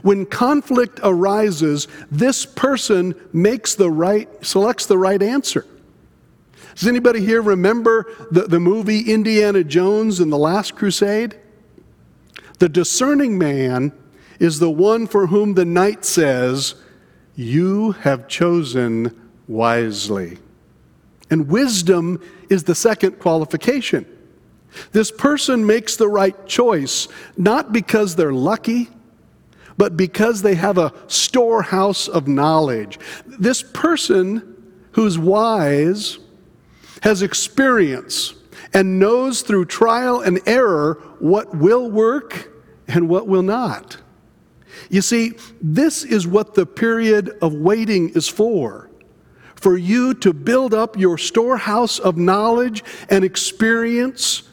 When 0.03 0.27
conflict 0.27 1.01
arises, 1.03 1.89
this 2.11 2.47
person 2.47 3.15
makes 3.33 3.75
the 3.75 3.91
right, 3.91 4.29
selects 4.45 4.87
the 4.87 4.99
right 4.99 5.23
answer. 5.23 5.67
Does 6.77 6.87
anybody 6.87 7.21
here 7.21 7.43
remember 7.43 8.07
the, 8.31 8.43
the 8.43 8.61
movie 8.61 9.13
Indiana 9.13 9.65
Jones 9.65 10.21
and 10.21 10.33
the 10.33 10.39
Last 10.39 10.77
Crusade? 10.77 11.37
The 12.59 12.69
discerning 12.69 13.37
man 13.37 13.93
is 14.41 14.59
the 14.59 14.71
one 14.71 15.07
for 15.07 15.29
whom 15.29 15.55
the 15.55 15.65
knight 15.65 16.05
says, 16.05 16.75
You 17.37 17.93
have 17.93 18.27
chosen 18.27 19.31
wisely. 19.47 20.39
And 21.31 21.49
wisdom 21.49 22.21
is 22.49 22.65
the 22.65 22.75
second 22.75 23.21
qualification. 23.21 24.05
This 24.93 25.13
person 25.13 25.67
makes 25.67 25.97
the 25.97 26.09
right 26.09 26.47
choice, 26.47 27.07
not 27.37 27.73
because 27.73 28.17
they're 28.17 28.33
lucky, 28.33 28.89
but 29.77 29.97
because 29.97 30.43
they 30.43 30.55
have 30.55 30.79
a 30.79 30.93
storehouse 31.07 32.09
of 32.09 32.27
knowledge. 32.27 32.99
This 33.27 33.63
person 33.63 34.57
who's 34.93 35.19
wise 35.19 36.19
has 37.03 37.23
experience 37.23 38.35
and 38.73 38.99
knows 38.99 39.43
through 39.43 39.67
trial 39.67 40.21
and 40.21 40.41
error 40.47 40.95
what 41.19 41.57
will 41.57 41.91
work 41.91 42.51
and 42.89 43.09
what 43.09 43.27
will 43.27 43.43
not. 43.43 43.97
You 44.89 45.03
see, 45.03 45.33
this 45.61 46.05
is 46.05 46.27
what 46.27 46.55
the 46.55 46.67
period 46.67 47.37
of 47.43 47.55
waiting 47.55 48.11
is 48.11 48.29
for 48.29 48.91
for 49.61 49.77
you 49.77 50.15
to 50.15 50.33
build 50.33 50.73
up 50.73 50.99
your 50.99 51.19
storehouse 51.19 51.99
of 51.99 52.17
knowledge 52.17 52.83
and 53.11 53.23
experience 53.23 54.45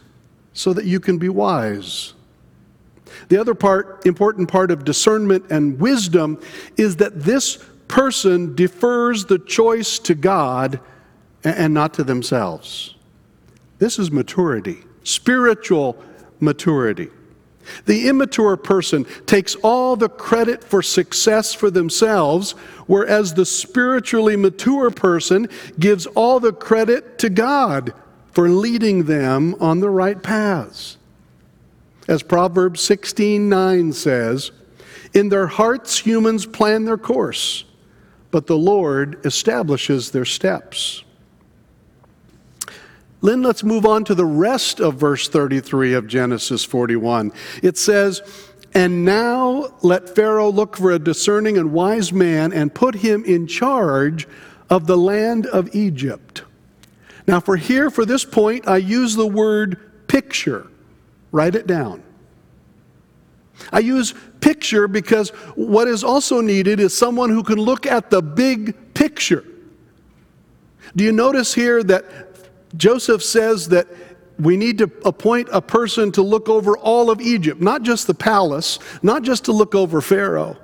so 0.51 0.74
that 0.74 0.83
you 0.83 1.00
can 1.00 1.17
be 1.17 1.29
wise. 1.29 2.13
The 3.29 3.38
other 3.38 3.55
part, 3.55 4.05
important 4.05 4.50
part 4.50 4.69
of 4.69 4.83
discernment 4.83 5.45
and 5.50 5.79
wisdom 5.79 6.41
is 6.75 6.97
that 6.97 7.21
this 7.21 7.57
person 7.88 8.53
defers 8.53 9.25
the 9.25 9.39
choice 9.39 9.97
to 10.00 10.13
God 10.13 10.79
and 11.43 11.74
not 11.74 11.93
to 11.95 12.03
themselves. 12.03 12.95
This 13.79 14.00
is 14.00 14.12
maturity, 14.12 14.79
spiritual 15.03 16.03
maturity. 16.41 17.09
The 17.86 18.07
immature 18.07 18.57
person 18.57 19.05
takes 19.25 19.55
all 19.55 19.95
the 19.95 20.09
credit 20.09 20.63
for 20.63 20.81
success 20.81 21.53
for 21.53 21.69
themselves, 21.69 22.51
whereas 22.86 23.33
the 23.33 23.45
spiritually 23.45 24.36
mature 24.36 24.89
person 24.89 25.47
gives 25.79 26.05
all 26.07 26.39
the 26.39 26.53
credit 26.53 27.17
to 27.19 27.29
God 27.29 27.93
for 28.31 28.50
leading 28.50 29.03
them 29.05 29.55
on 29.59 29.79
the 29.79 29.89
right 29.89 30.21
paths. 30.21 30.97
As 32.07 32.24
Proverbs 32.24 32.81
16:9 32.81 33.91
says, 33.91 34.51
"In 35.13 35.29
their 35.29 35.47
hearts 35.47 36.00
humans 36.00 36.45
plan 36.45 36.86
their 36.86 36.97
course, 36.97 37.65
but 38.31 38.47
the 38.47 38.57
Lord 38.57 39.17
establishes 39.25 40.12
their 40.12 40.25
steps." 40.25 41.03
Lynn, 43.27 43.41
let's 43.41 43.62
move 43.62 43.86
on 43.86 44.05
to 44.05 44.15
the 44.15 44.25
rest 44.25 44.79
of 44.79 44.96
verse 44.96 45.27
33 45.27 45.96
of 45.96 46.07
Genesis 46.07 46.63
41. 46.63 47.34
It 47.62 47.77
says, 47.77 48.22
And 48.74 49.03
now 49.03 49.75
let 49.81 50.15
Pharaoh 50.15 50.50
look 50.50 50.77
for 50.77 50.91
a 50.91 51.00
discerning 51.00 51.57
and 51.57 51.74
wise 51.74 52.13
man 52.13 52.53
and 52.53 52.74
put 52.74 52.96
him 52.96 53.25
in 53.25 53.46
charge 53.46 54.29
of 54.69 54.88
the 54.88 54.96
land 54.96 55.46
of 55.46 55.75
Egypt. 55.75 56.43
Now, 57.27 57.41
for 57.41 57.57
here, 57.57 57.89
for 57.89 58.05
this 58.05 58.24
point, 58.24 58.65
I 58.65 58.77
use 58.77 59.17
the 59.17 59.27
word 59.27 60.07
picture. 60.07 60.67
Write 61.34 61.55
it 61.55 61.67
down. 61.67 62.03
I 63.74 63.79
use 63.79 64.13
picture 64.39 64.88
because 64.88 65.31
what 65.55 65.89
is 65.89 66.01
also 66.01 66.39
needed 66.39 66.79
is 66.79 66.98
someone 66.98 67.29
who 67.29 67.43
can 67.43 67.57
look 67.57 67.86
at 67.86 68.10
the 68.10 68.22
big 68.22 68.93
picture. 68.93 69.43
Do 70.96 71.03
you 71.03 71.12
notice 71.12 71.53
here 71.53 71.84
that 71.84 72.26
Joseph 72.77 73.24
says 73.24 73.69
that 73.69 73.88
we 74.39 74.55
need 74.55 74.77
to 74.77 74.91
appoint 75.03 75.50
a 75.51 75.62
person 75.62 76.12
to 76.12 76.22
look 76.22 76.48
over 76.48 76.77
all 76.77 77.10
of 77.10 77.19
Egypt, 77.19 77.60
not 77.60 77.81
just 77.81 78.07
the 78.07 78.13
palace, 78.13 78.79
not 79.01 79.24
just 79.24 79.46
to 79.46 79.51
look 79.51 79.74
over 79.74 80.00
Pharaoh, 80.00 80.57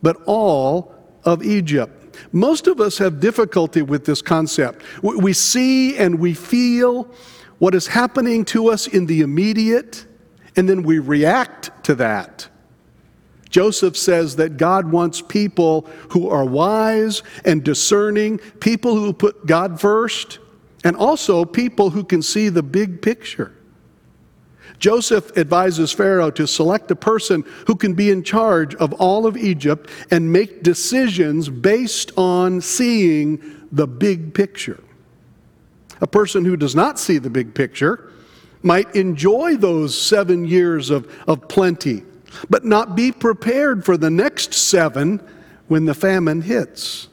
but 0.00 0.16
all 0.26 0.94
of 1.24 1.42
Egypt. 1.42 2.00
Most 2.32 2.68
of 2.68 2.80
us 2.80 2.98
have 2.98 3.18
difficulty 3.18 3.82
with 3.82 4.04
this 4.04 4.22
concept. 4.22 4.82
We 5.02 5.32
see 5.32 5.96
and 5.96 6.20
we 6.20 6.34
feel 6.34 7.08
what 7.58 7.74
is 7.74 7.88
happening 7.88 8.44
to 8.46 8.68
us 8.68 8.86
in 8.86 9.06
the 9.06 9.22
immediate, 9.22 10.06
and 10.54 10.68
then 10.68 10.82
we 10.82 11.00
react 11.00 11.70
to 11.84 11.96
that. 11.96 12.48
Joseph 13.48 13.96
says 13.96 14.36
that 14.36 14.56
God 14.56 14.90
wants 14.90 15.22
people 15.22 15.88
who 16.10 16.28
are 16.28 16.44
wise 16.44 17.22
and 17.44 17.62
discerning, 17.64 18.38
people 18.60 18.96
who 18.96 19.12
put 19.12 19.46
God 19.46 19.80
first, 19.80 20.40
and 20.84 20.94
also 20.96 21.44
people 21.44 21.90
who 21.90 22.04
can 22.04 22.22
see 22.22 22.50
the 22.50 22.62
big 22.62 23.02
picture. 23.02 23.52
Joseph 24.78 25.36
advises 25.38 25.92
Pharaoh 25.92 26.30
to 26.32 26.46
select 26.46 26.90
a 26.90 26.96
person 26.96 27.44
who 27.66 27.74
can 27.74 27.94
be 27.94 28.10
in 28.10 28.22
charge 28.22 28.74
of 28.76 28.92
all 28.94 29.26
of 29.26 29.36
Egypt 29.36 29.88
and 30.10 30.32
make 30.32 30.62
decisions 30.62 31.48
based 31.48 32.12
on 32.16 32.60
seeing 32.60 33.66
the 33.72 33.86
big 33.86 34.34
picture. 34.34 34.82
A 36.00 36.06
person 36.06 36.44
who 36.44 36.56
does 36.56 36.74
not 36.74 36.98
see 36.98 37.18
the 37.18 37.30
big 37.30 37.54
picture 37.54 38.12
might 38.62 38.94
enjoy 38.94 39.56
those 39.56 39.98
seven 39.98 40.44
years 40.44 40.90
of, 40.90 41.10
of 41.26 41.48
plenty, 41.48 42.02
but 42.50 42.64
not 42.64 42.96
be 42.96 43.12
prepared 43.12 43.84
for 43.84 43.96
the 43.96 44.10
next 44.10 44.52
seven 44.52 45.20
when 45.68 45.84
the 45.84 45.94
famine 45.94 46.42
hits. 46.42 47.08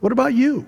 What 0.00 0.12
about 0.12 0.34
you? 0.34 0.66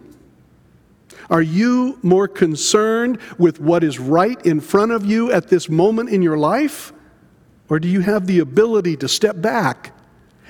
Are 1.30 1.42
you 1.42 1.98
more 2.02 2.26
concerned 2.26 3.18
with 3.38 3.60
what 3.60 3.84
is 3.84 3.98
right 4.00 4.44
in 4.44 4.60
front 4.60 4.90
of 4.90 5.06
you 5.06 5.30
at 5.30 5.48
this 5.48 5.68
moment 5.68 6.10
in 6.10 6.22
your 6.22 6.36
life? 6.36 6.92
Or 7.68 7.78
do 7.78 7.86
you 7.86 8.00
have 8.00 8.26
the 8.26 8.40
ability 8.40 8.96
to 8.96 9.08
step 9.08 9.40
back 9.40 9.96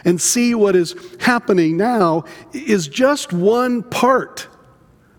and 0.07 0.19
see 0.19 0.55
what 0.55 0.75
is 0.75 0.97
happening 1.21 1.77
now 1.77 2.25
is 2.55 2.89
just 2.89 3.33
one 3.33 3.83
part 3.83 4.49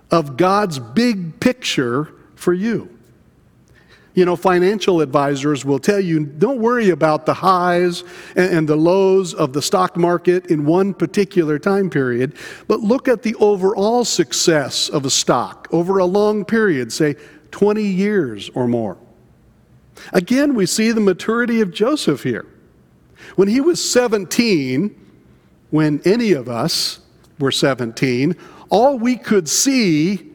of 0.10 0.36
God's 0.36 0.80
big 0.80 1.40
picture 1.40 2.12
for 2.36 2.54
you? 2.54 2.90
You 4.14 4.26
know, 4.26 4.36
financial 4.36 5.00
advisors 5.00 5.64
will 5.64 5.80
tell 5.80 6.00
you 6.00 6.26
don't 6.26 6.60
worry 6.60 6.90
about 6.90 7.26
the 7.26 7.34
highs 7.34 8.04
and, 8.36 8.68
the 8.68 8.76
lows 8.76 9.34
of 9.34 9.54
the 9.54 9.62
stock 9.62 9.96
market 9.96 10.48
in 10.48 10.66
one 10.66 10.94
particular 10.94 11.58
time 11.58 11.90
period, 11.90 12.36
but 12.68 12.82
look 12.82 13.08
at 13.08 13.24
the 13.24 13.36
overall 13.36 14.04
success 14.04 14.90
of 14.90 15.06
a 15.06 15.10
stock 15.10 15.68
over 15.72 16.00
a 16.00 16.06
long 16.06 16.44
period, 16.44 16.92
say 16.92 17.16
20 17.52 17.84
years 17.84 18.50
or 18.54 18.68
more. 18.68 18.98
Again, 20.14 20.56
we 20.56 20.66
see 20.66 20.92
the 20.92 21.02
maturity 21.02 21.62
of 21.62 21.72
Joseph 21.72 22.24
here. 22.24 22.46
When 23.36 23.48
he 23.48 23.62
was 23.62 23.84
17, 23.92 24.96
when 25.70 26.02
any 26.04 26.34
of 26.34 26.50
us 26.50 27.00
were 27.40 27.52
17, 27.52 28.36
all 28.70 29.00
we 29.00 29.16
could 29.16 29.48
see 29.48 30.32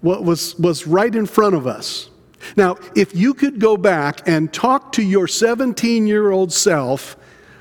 what 0.00 0.22
was, 0.22 0.54
was 0.58 0.86
right 0.86 1.14
in 1.14 1.26
front 1.26 1.54
of 1.54 1.66
us. 1.66 2.10
Now, 2.54 2.76
if 2.94 3.14
you 3.14 3.34
could 3.34 3.58
go 3.58 3.76
back 3.76 4.26
and 4.28 4.52
talk 4.52 4.92
to 4.92 5.02
your 5.02 5.26
17 5.26 6.06
year 6.06 6.30
old 6.30 6.52
self, 6.52 7.16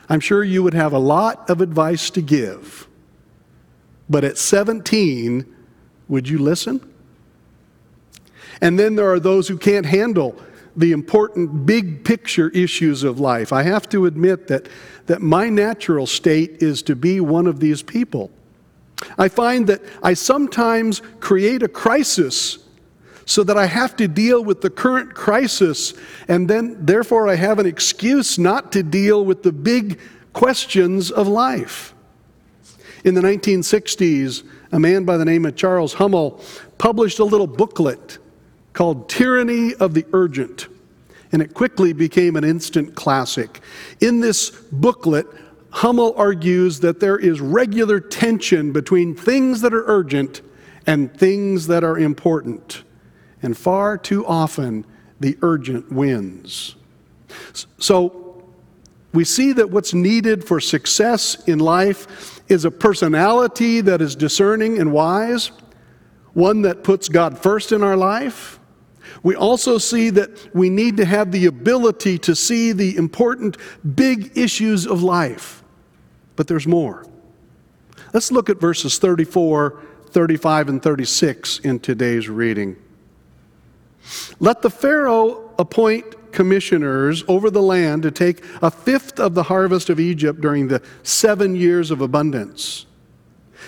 I'm 0.09 0.19
sure 0.19 0.43
you 0.43 0.61
would 0.63 0.73
have 0.73 0.93
a 0.93 0.99
lot 0.99 1.49
of 1.49 1.61
advice 1.61 2.09
to 2.11 2.21
give. 2.21 2.87
But 4.09 4.23
at 4.23 4.37
17, 4.37 5.53
would 6.07 6.29
you 6.29 6.37
listen? 6.37 6.93
And 8.61 8.77
then 8.77 8.95
there 8.95 9.11
are 9.11 9.19
those 9.19 9.47
who 9.47 9.57
can't 9.57 9.85
handle 9.85 10.39
the 10.75 10.91
important 10.91 11.65
big 11.65 12.03
picture 12.03 12.49
issues 12.49 13.03
of 13.03 13.19
life. 13.19 13.53
I 13.53 13.63
have 13.63 13.87
to 13.89 14.05
admit 14.05 14.47
that, 14.47 14.67
that 15.07 15.21
my 15.21 15.49
natural 15.49 16.05
state 16.05 16.61
is 16.61 16.81
to 16.83 16.95
be 16.95 17.19
one 17.19 17.47
of 17.47 17.59
these 17.59 17.81
people. 17.81 18.29
I 19.17 19.27
find 19.29 19.67
that 19.67 19.81
I 20.03 20.13
sometimes 20.13 21.01
create 21.19 21.63
a 21.63 21.67
crisis 21.67 22.59
so 23.25 23.43
that 23.43 23.57
I 23.57 23.65
have 23.65 23.95
to 23.97 24.07
deal 24.07 24.43
with 24.43 24.61
the 24.61 24.69
current 24.69 25.13
crisis, 25.13 25.93
and 26.27 26.47
then 26.47 26.85
therefore 26.85 27.27
I 27.27 27.35
have 27.35 27.59
an 27.59 27.65
excuse 27.65 28.37
not 28.37 28.71
to 28.73 28.83
deal 28.83 29.25
with 29.25 29.43
the 29.43 29.51
big 29.51 29.99
questions 30.33 31.11
of 31.11 31.27
life. 31.27 31.93
In 33.03 33.13
the 33.13 33.21
1960s, 33.21 34.43
a 34.71 34.79
man 34.79 35.05
by 35.05 35.17
the 35.17 35.25
name 35.25 35.45
of 35.45 35.55
Charles 35.55 35.93
Hummel 35.93 36.41
published 36.77 37.19
a 37.19 37.23
little 37.23 37.47
booklet 37.47 38.19
called 38.73 39.09
Tyranny 39.09 39.73
of 39.75 39.93
the 39.93 40.05
Urgent, 40.13 40.67
and 41.31 41.41
it 41.41 41.53
quickly 41.53 41.93
became 41.93 42.35
an 42.35 42.43
instant 42.43 42.95
classic. 42.95 43.61
In 44.01 44.21
this 44.21 44.49
booklet, 44.49 45.27
Hummel 45.69 46.13
argues 46.15 46.79
that 46.79 46.99
there 46.99 47.17
is 47.17 47.41
regular 47.41 47.99
tension 47.99 48.71
between 48.71 49.13
things 49.13 49.61
that 49.61 49.73
are 49.73 49.83
urgent 49.87 50.41
and 50.87 51.13
things 51.13 51.67
that 51.67 51.83
are 51.83 51.97
important. 51.97 52.84
And 53.45 53.55
far 53.55 53.95
too 53.95 54.25
often, 54.25 54.87
the 55.19 55.37
urgent 55.43 55.91
wins. 55.91 56.75
So, 57.77 58.43
we 59.13 59.23
see 59.23 59.53
that 59.53 59.69
what's 59.69 59.93
needed 59.93 60.43
for 60.43 60.59
success 60.59 61.41
in 61.45 61.59
life 61.59 62.41
is 62.49 62.65
a 62.65 62.71
personality 62.71 63.81
that 63.81 64.01
is 64.01 64.15
discerning 64.15 64.79
and 64.79 64.91
wise, 64.91 65.51
one 66.33 66.63
that 66.63 66.83
puts 66.83 67.07
God 67.07 67.37
first 67.37 67.71
in 67.71 67.83
our 67.83 67.95
life. 67.95 68.59
We 69.21 69.35
also 69.35 69.77
see 69.77 70.09
that 70.09 70.55
we 70.55 70.71
need 70.71 70.97
to 70.97 71.05
have 71.05 71.31
the 71.31 71.45
ability 71.45 72.17
to 72.19 72.35
see 72.35 72.71
the 72.71 72.97
important 72.97 73.57
big 73.95 74.35
issues 74.35 74.87
of 74.87 75.03
life. 75.03 75.63
But 76.35 76.47
there's 76.47 76.65
more. 76.65 77.05
Let's 78.11 78.31
look 78.31 78.49
at 78.49 78.59
verses 78.59 78.97
34, 78.97 79.79
35, 80.09 80.69
and 80.69 80.81
36 80.81 81.59
in 81.59 81.79
today's 81.79 82.27
reading. 82.27 82.77
Let 84.39 84.61
the 84.61 84.69
Pharaoh 84.69 85.51
appoint 85.57 86.31
commissioners 86.31 87.23
over 87.27 87.49
the 87.49 87.61
land 87.61 88.03
to 88.03 88.11
take 88.11 88.43
a 88.61 88.69
fifth 88.69 89.19
of 89.19 89.33
the 89.33 89.43
harvest 89.43 89.89
of 89.89 89.99
Egypt 89.99 90.41
during 90.41 90.67
the 90.67 90.81
seven 91.03 91.55
years 91.55 91.91
of 91.91 92.01
abundance. 92.01 92.85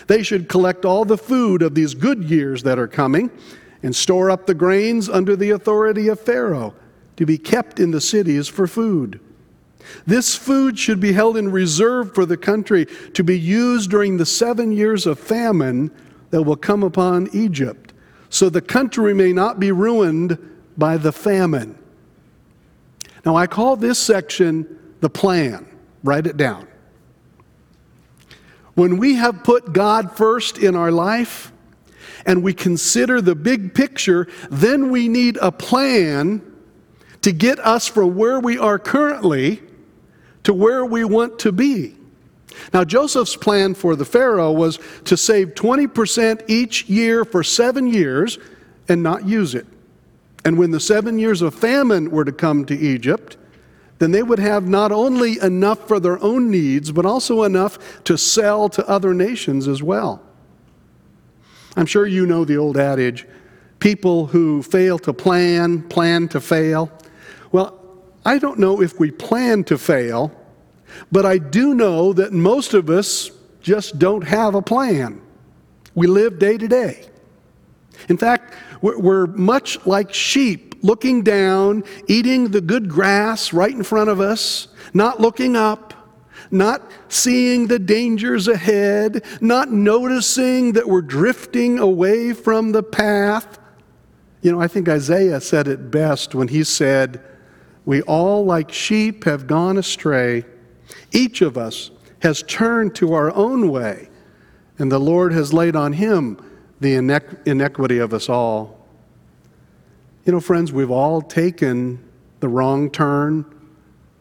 They 0.07 0.21
should 0.21 0.49
collect 0.49 0.85
all 0.85 1.05
the 1.05 1.17
food 1.17 1.61
of 1.61 1.73
these 1.73 1.93
good 1.93 2.25
years 2.25 2.63
that 2.63 2.77
are 2.77 2.87
coming 2.87 3.31
and 3.81 3.95
store 3.95 4.29
up 4.29 4.45
the 4.45 4.53
grains 4.53 5.09
under 5.09 5.35
the 5.35 5.51
authority 5.51 6.07
of 6.07 6.19
Pharaoh 6.19 6.73
to 7.15 7.25
be 7.25 7.37
kept 7.37 7.79
in 7.79 7.91
the 7.91 8.01
cities 8.01 8.47
for 8.47 8.67
food. 8.67 9.19
This 10.05 10.35
food 10.35 10.77
should 10.77 10.99
be 10.99 11.13
held 11.13 11.37
in 11.37 11.51
reserve 11.51 12.13
for 12.13 12.25
the 12.25 12.37
country 12.37 12.85
to 13.13 13.23
be 13.23 13.39
used 13.39 13.89
during 13.89 14.17
the 14.17 14.25
seven 14.25 14.71
years 14.71 15.05
of 15.05 15.17
famine 15.17 15.89
that 16.29 16.43
will 16.43 16.57
come 16.57 16.83
upon 16.83 17.29
Egypt 17.33 17.86
so 18.29 18.49
the 18.49 18.61
country 18.61 19.13
may 19.13 19.33
not 19.33 19.59
be 19.59 19.71
ruined 19.71 20.37
by 20.77 20.97
the 20.97 21.11
famine. 21.11 21.77
Now, 23.25 23.35
I 23.35 23.47
call 23.47 23.75
this 23.75 23.99
section 23.99 24.95
the 25.01 25.09
plan. 25.09 25.67
Write 26.03 26.27
it 26.27 26.37
down. 26.37 26.67
When 28.75 28.97
we 28.97 29.15
have 29.15 29.43
put 29.43 29.73
God 29.73 30.15
first 30.15 30.59
in 30.59 30.75
our 30.75 30.91
life 30.91 31.51
and 32.25 32.43
we 32.43 32.53
consider 32.53 33.21
the 33.21 33.35
big 33.35 33.73
picture, 33.73 34.27
then 34.51 34.91
we 34.91 35.07
need 35.07 35.37
a 35.41 35.51
plan 35.51 36.41
to 37.23 37.31
get 37.31 37.59
us 37.59 37.87
from 37.87 38.15
where 38.15 38.39
we 38.39 38.57
are 38.57 38.77
currently 38.77 39.61
to 40.43 40.53
where 40.53 40.85
we 40.85 41.03
want 41.03 41.39
to 41.39 41.51
be. 41.51 41.96
Now, 42.73 42.83
Joseph's 42.83 43.35
plan 43.35 43.73
for 43.73 43.95
the 43.95 44.05
Pharaoh 44.05 44.51
was 44.51 44.79
to 45.05 45.17
save 45.17 45.49
20% 45.55 46.43
each 46.47 46.85
year 46.89 47.25
for 47.25 47.43
seven 47.43 47.87
years 47.87 48.39
and 48.89 49.03
not 49.03 49.25
use 49.25 49.55
it. 49.55 49.65
And 50.45 50.57
when 50.57 50.71
the 50.71 50.79
seven 50.79 51.19
years 51.19 51.41
of 51.41 51.53
famine 51.53 52.09
were 52.09 52.25
to 52.25 52.31
come 52.31 52.65
to 52.65 52.77
Egypt, 52.77 53.37
then 53.99 54.11
they 54.11 54.23
would 54.23 54.39
have 54.39 54.67
not 54.67 54.91
only 54.91 55.39
enough 55.39 55.87
for 55.87 55.99
their 55.99 56.21
own 56.23 56.51
needs, 56.51 56.91
but 56.91 57.05
also 57.05 57.43
enough 57.43 58.03
to 58.03 58.17
sell 58.17 58.69
to 58.69 58.87
other 58.87 59.13
nations 59.13 59.67
as 59.67 59.81
well. 59.81 60.21
I'm 61.75 61.85
sure 61.85 62.05
you 62.05 62.25
know 62.25 62.45
the 62.45 62.57
old 62.57 62.77
adage 62.77 63.25
people 63.79 64.25
who 64.25 64.63
fail 64.63 64.97
to 64.97 65.13
plan, 65.13 65.83
plan 65.83 66.27
to 66.29 66.41
fail. 66.41 66.91
Well, 67.51 67.79
I 68.25 68.39
don't 68.39 68.59
know 68.59 68.81
if 68.81 68.99
we 68.99 69.11
plan 69.11 69.63
to 69.65 69.77
fail 69.77 70.31
but 71.11 71.25
I 71.25 71.37
do 71.37 71.73
know 71.73 72.13
that 72.13 72.33
most 72.33 72.73
of 72.73 72.89
us 72.89 73.31
just 73.61 73.99
don't 73.99 74.23
have 74.23 74.55
a 74.55 74.61
plan. 74.61 75.21
We 75.95 76.07
live 76.07 76.39
day 76.39 76.57
to 76.57 76.67
day. 76.67 77.05
In 78.09 78.17
fact, 78.17 78.53
we're 78.81 79.27
much 79.27 79.85
like 79.85 80.13
sheep 80.13 80.75
looking 80.83 81.23
down, 81.23 81.83
eating 82.07 82.49
the 82.49 82.61
good 82.61 82.89
grass 82.89 83.51
right 83.51 83.71
in 83.71 83.83
front 83.83 84.09
of 84.09 84.19
us, 84.19 84.67
not 84.93 85.19
looking 85.19 85.55
up, 85.55 85.93
not 86.51 86.91
seeing 87.09 87.67
the 87.67 87.79
dangers 87.79 88.47
ahead, 88.47 89.23
not 89.41 89.71
noticing 89.71 90.73
that 90.73 90.87
we're 90.87 91.01
drifting 91.01 91.79
away 91.79 92.33
from 92.33 92.71
the 92.71 92.83
path. 92.83 93.59
You 94.41 94.51
know, 94.51 94.61
I 94.61 94.67
think 94.67 94.87
Isaiah 94.87 95.41
said 95.41 95.67
it 95.67 95.91
best 95.91 96.35
when 96.35 96.47
he 96.47 96.63
said, 96.63 97.21
We 97.85 98.01
all, 98.03 98.45
like 98.45 98.71
sheep, 98.71 99.25
have 99.25 99.47
gone 99.47 99.77
astray. 99.77 100.45
Each 101.11 101.41
of 101.41 101.57
us 101.57 101.91
has 102.19 102.43
turned 102.43 102.95
to 102.95 103.13
our 103.13 103.33
own 103.33 103.69
way, 103.69 104.09
and 104.77 104.91
the 104.91 104.99
Lord 104.99 105.33
has 105.33 105.53
laid 105.53 105.75
on 105.75 105.93
him 105.93 106.37
the 106.79 106.95
inequity 106.95 107.97
of 107.99 108.13
us 108.13 108.29
all. 108.29 108.85
You 110.25 110.33
know, 110.33 110.39
friends, 110.39 110.71
we've 110.73 110.91
all 110.91 111.21
taken 111.21 112.03
the 112.39 112.49
wrong 112.49 112.91
turn. 112.91 113.45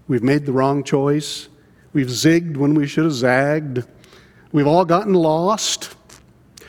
We've 0.08 0.22
made 0.22 0.46
the 0.46 0.52
wrong 0.52 0.84
choice. 0.84 1.48
We've 1.92 2.06
zigged 2.06 2.56
when 2.56 2.74
we 2.74 2.86
should 2.86 3.04
have 3.04 3.12
zagged. 3.12 3.84
We've 4.52 4.66
all 4.66 4.84
gotten 4.84 5.14
lost. 5.14 5.96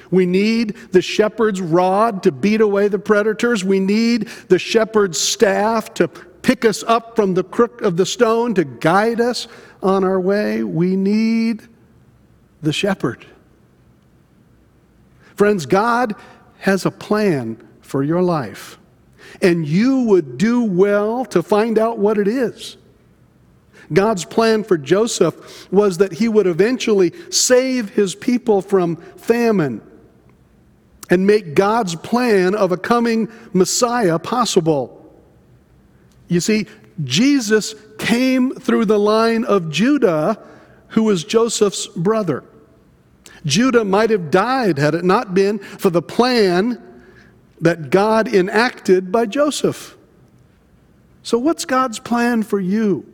We 0.09 0.25
need 0.25 0.75
the 0.91 1.01
shepherd's 1.01 1.61
rod 1.61 2.23
to 2.23 2.31
beat 2.31 2.61
away 2.61 2.87
the 2.87 2.99
predators. 2.99 3.63
We 3.63 3.79
need 3.79 4.27
the 4.47 4.57
shepherd's 4.57 5.19
staff 5.19 5.93
to 5.95 6.09
pick 6.47 6.63
us 6.63 6.81
up 6.83 7.17
from 7.17 7.33
the 7.33 7.43
crook 7.43 7.81
of 7.81 7.97
the 7.97 8.05
stone, 8.05 8.53
to 8.53 8.63
guide 8.63 9.19
us 9.19 9.49
on 9.83 10.05
our 10.05 10.17
way. 10.17 10.63
We 10.63 10.95
need 10.95 11.61
the 12.61 12.71
shepherd. 12.71 13.25
Friends, 15.35 15.65
God 15.65 16.15
has 16.59 16.85
a 16.85 16.89
plan 16.89 17.61
for 17.81 18.01
your 18.01 18.21
life, 18.21 18.79
and 19.41 19.67
you 19.67 20.03
would 20.03 20.37
do 20.37 20.63
well 20.63 21.25
to 21.25 21.43
find 21.43 21.77
out 21.77 21.99
what 21.99 22.17
it 22.17 22.29
is. 22.29 22.77
God's 23.91 24.23
plan 24.23 24.63
for 24.63 24.77
Joseph 24.77 25.69
was 25.69 25.97
that 25.97 26.13
he 26.13 26.29
would 26.29 26.47
eventually 26.47 27.11
save 27.29 27.89
his 27.89 28.15
people 28.15 28.61
from 28.61 28.95
famine 29.17 29.81
and 31.09 31.27
make 31.27 31.55
God's 31.55 31.95
plan 31.95 32.55
of 32.55 32.71
a 32.71 32.77
coming 32.77 33.27
Messiah 33.51 34.17
possible. 34.17 34.96
You 36.27 36.39
see, 36.39 36.67
Jesus 37.03 37.75
came 37.97 38.51
through 38.53 38.85
the 38.85 38.99
line 38.99 39.45
of 39.45 39.69
Judah, 39.69 40.39
who 40.89 41.03
was 41.03 41.23
Joseph's 41.23 41.87
brother. 41.87 42.43
Judah 43.45 43.85
might 43.85 44.09
have 44.09 44.31
died 44.31 44.77
had 44.77 44.95
it 44.95 45.05
not 45.05 45.33
been 45.33 45.59
for 45.59 45.89
the 45.89 46.01
plan 46.01 46.83
that 47.61 47.89
God 47.89 48.27
enacted 48.27 49.11
by 49.11 49.25
Joseph. 49.25 49.95
So, 51.23 51.37
what's 51.37 51.65
God's 51.65 51.99
plan 51.99 52.43
for 52.43 52.59
you? 52.59 53.11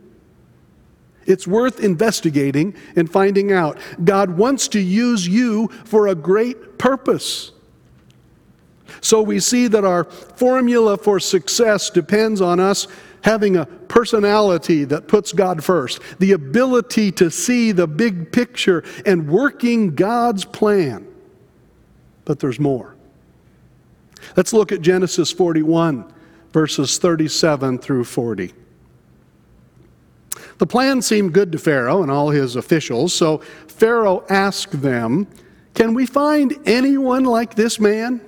It's 1.26 1.46
worth 1.46 1.80
investigating 1.80 2.74
and 2.96 3.10
finding 3.10 3.52
out. 3.52 3.78
God 4.02 4.36
wants 4.36 4.68
to 4.68 4.80
use 4.80 5.26
you 5.26 5.68
for 5.84 6.08
a 6.08 6.14
great 6.14 6.78
purpose. 6.78 7.52
So 9.00 9.22
we 9.22 9.40
see 9.40 9.66
that 9.68 9.84
our 9.84 10.04
formula 10.04 10.96
for 10.96 11.20
success 11.20 11.90
depends 11.90 12.40
on 12.40 12.60
us 12.60 12.86
having 13.22 13.56
a 13.56 13.64
personality 13.66 14.84
that 14.84 15.08
puts 15.08 15.32
God 15.32 15.64
first, 15.64 16.00
the 16.18 16.32
ability 16.32 17.10
to 17.12 17.30
see 17.30 17.72
the 17.72 17.86
big 17.86 18.32
picture 18.32 18.84
and 19.06 19.28
working 19.28 19.94
God's 19.94 20.44
plan. 20.44 21.06
But 22.24 22.40
there's 22.40 22.60
more. 22.60 22.94
Let's 24.36 24.52
look 24.52 24.72
at 24.72 24.80
Genesis 24.80 25.30
41 25.30 26.12
verses 26.54 26.98
37 26.98 27.78
through 27.78 28.04
40. 28.04 28.54
The 30.58 30.66
plan 30.66 31.02
seemed 31.02 31.34
good 31.34 31.50
to 31.52 31.58
Pharaoh 31.58 32.02
and 32.02 32.10
all 32.10 32.30
his 32.30 32.54
officials, 32.54 33.12
so 33.12 33.38
Pharaoh 33.66 34.24
asked 34.30 34.80
them, 34.80 35.26
Can 35.74 35.94
we 35.94 36.06
find 36.06 36.56
anyone 36.64 37.24
like 37.24 37.56
this 37.56 37.80
man, 37.80 38.20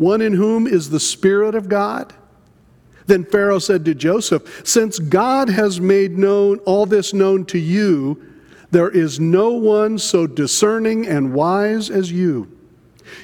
one 0.00 0.22
in 0.22 0.32
whom 0.32 0.66
is 0.66 0.88
the 0.88 0.98
Spirit 0.98 1.54
of 1.54 1.68
God? 1.68 2.14
Then 3.04 3.22
Pharaoh 3.22 3.58
said 3.58 3.84
to 3.84 3.94
Joseph, 3.94 4.62
Since 4.66 4.98
God 4.98 5.50
has 5.50 5.78
made 5.78 6.16
known 6.16 6.56
all 6.60 6.86
this 6.86 7.12
known 7.12 7.44
to 7.46 7.58
you, 7.58 8.18
there 8.70 8.88
is 8.88 9.20
no 9.20 9.50
one 9.50 9.98
so 9.98 10.26
discerning 10.26 11.06
and 11.06 11.34
wise 11.34 11.90
as 11.90 12.10
you. 12.10 12.50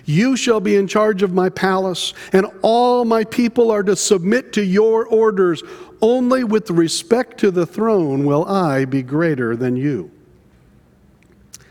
You 0.05 0.37
shall 0.37 0.61
be 0.61 0.77
in 0.77 0.87
charge 0.87 1.23
of 1.23 1.33
my 1.33 1.49
palace, 1.49 2.13
and 2.35 2.45
all 2.61 3.07
my 3.07 3.25
people 3.25 3.71
are 3.71 3.83
to 3.85 3.97
submit 3.97 4.53
to 4.53 4.63
your 4.63 5.07
orders. 5.07 5.63
Only 6.03 6.45
with 6.45 6.69
respect 6.69 7.39
to 7.41 7.51
the 7.51 7.65
throne 7.65 8.27
will 8.27 8.45
I 8.45 8.85
be 8.85 9.03
greater 9.03 9.57
than 9.57 9.77
you. 9.77 10.11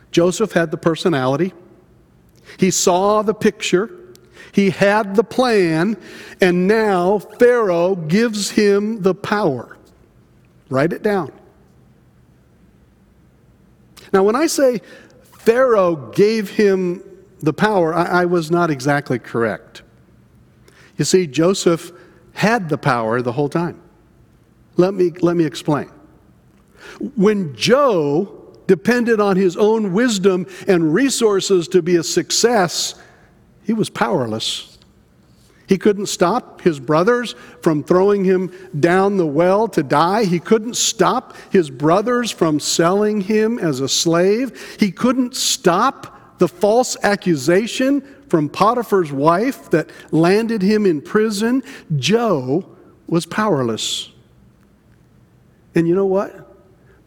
Joseph 0.10 0.54
had 0.54 0.72
the 0.72 0.78
personality, 0.78 1.54
he 2.58 2.72
saw 2.72 3.22
the 3.22 3.36
picture, 3.36 4.05
he 4.56 4.70
had 4.70 5.18
the 5.18 5.24
plan, 5.24 5.98
and 6.40 6.66
now 6.66 7.20
Pharaoh 7.20 7.94
gives 7.94 8.52
him 8.52 9.02
the 9.02 9.14
power. 9.14 9.76
Write 10.70 10.94
it 10.94 11.04
down. 11.04 11.34
Now, 14.14 14.24
when 14.24 14.38
I 14.38 14.48
say 14.48 14.80
Pharaoh 15.24 15.98
gave 15.98 16.52
him 16.52 17.04
the 17.40 17.52
power, 17.52 17.94
I, 17.94 18.22
I, 18.22 18.26
was 18.26 18.50
not 18.50 18.72
exactly 18.72 19.20
correct. 19.20 19.82
You 20.98 21.04
see, 21.04 21.28
Joseph 21.28 21.92
had 22.32 22.70
the 22.70 22.78
power 22.78 23.22
the 23.22 23.34
whole 23.34 23.50
time. 23.50 23.82
Let 24.78 24.94
me, 24.94 25.10
let 25.20 25.36
me 25.36 25.44
explain. 25.44 25.92
When 27.18 27.54
Joe 27.58 28.56
depended 28.68 29.20
on 29.20 29.36
his 29.36 29.58
own 29.58 29.92
wisdom 29.92 30.48
and 30.66 30.94
resources 30.94 31.68
to 31.68 31.82
be 31.82 31.98
a 31.98 32.04
success, 32.04 32.96
he 33.66 33.74
was 33.74 33.90
powerless. 33.90 34.78
He 35.68 35.78
couldn't 35.78 36.06
stop 36.06 36.62
his 36.62 36.80
brothers 36.80 37.34
from 37.62 37.84
throwing 37.84 38.24
him 38.24 38.52
down 38.80 39.18
the 39.18 39.26
well 39.26 39.68
to 39.70 39.82
die. 39.82 40.26
He 40.26 40.40
couldn't 40.40 40.76
stop 40.76 41.36
his 41.50 41.72
brothers 41.72 42.30
from 42.30 42.60
selling 42.60 43.22
him 43.22 43.58
as 43.58 43.80
a 43.80 43.90
slave. 43.90 44.78
He 44.80 44.92
couldn't 44.92 45.36
stop 45.36 46.38
the 46.38 46.48
false 46.48 46.96
accusation 47.02 48.02
from 48.30 48.50
Potiphar's 48.50 49.12
wife 49.12 49.72
that 49.72 49.90
landed 50.12 50.62
him 50.62 50.86
in 50.86 51.02
prison. 51.02 51.64
Joe 51.96 52.70
was 53.08 53.26
powerless. 53.26 54.12
And 55.74 55.88
you 55.88 55.96
know 55.96 56.06
what? 56.06 56.54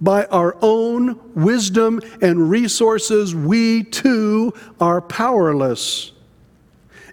By 0.00 0.24
our 0.26 0.56
own 0.62 1.18
wisdom 1.34 2.00
and 2.20 2.50
resources, 2.50 3.34
we 3.34 3.84
too 3.84 4.52
are 4.80 5.00
powerless. 5.00 6.12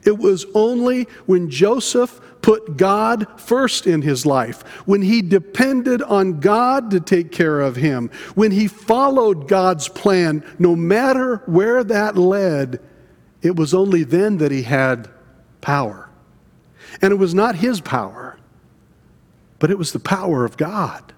It 0.06 0.18
was 0.20 0.46
only 0.54 1.08
when 1.26 1.50
Joseph 1.50 2.22
put 2.42 2.78
God 2.78 3.28
first 3.40 3.88
in 3.88 4.04
his 4.04 4.24
life, 4.24 4.62
when 4.86 5.02
he 5.02 5.24
depended 5.24 6.04
on 6.04 6.40
God 6.40 6.92
to 6.92 7.00
take 7.00 7.32
care 7.32 7.60
of 7.60 7.76
him, 7.76 8.12
when 8.36 8.52
he 8.52 8.68
followed 8.68 9.48
God's 9.48 9.90
plan, 9.90 10.44
no 10.60 10.76
matter 10.76 11.38
where 11.48 11.84
that 11.84 12.16
led, 12.16 12.80
it 13.42 13.56
was 13.56 13.74
only 13.74 14.04
then 14.04 14.38
that 14.38 14.52
he 14.52 14.62
had 14.62 15.10
power. 15.60 16.08
And 17.02 17.12
it 17.12 17.18
was 17.18 17.34
not 17.34 17.56
his 17.56 17.82
power, 17.82 18.38
but 19.58 19.72
it 19.72 19.78
was 19.80 19.92
the 19.92 20.00
power 20.00 20.46
of 20.46 20.56
God. 20.56 21.14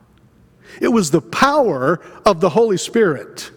It 0.80 0.90
was 0.90 1.12
the 1.12 1.22
power 1.22 2.00
of 2.26 2.40
the 2.40 2.50
Holy 2.50 2.78
Spirit. 2.78 3.52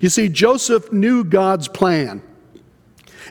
You 0.00 0.08
see, 0.08 0.28
Joseph 0.28 0.92
knew 0.92 1.22
God's 1.22 1.68
plan 1.68 2.22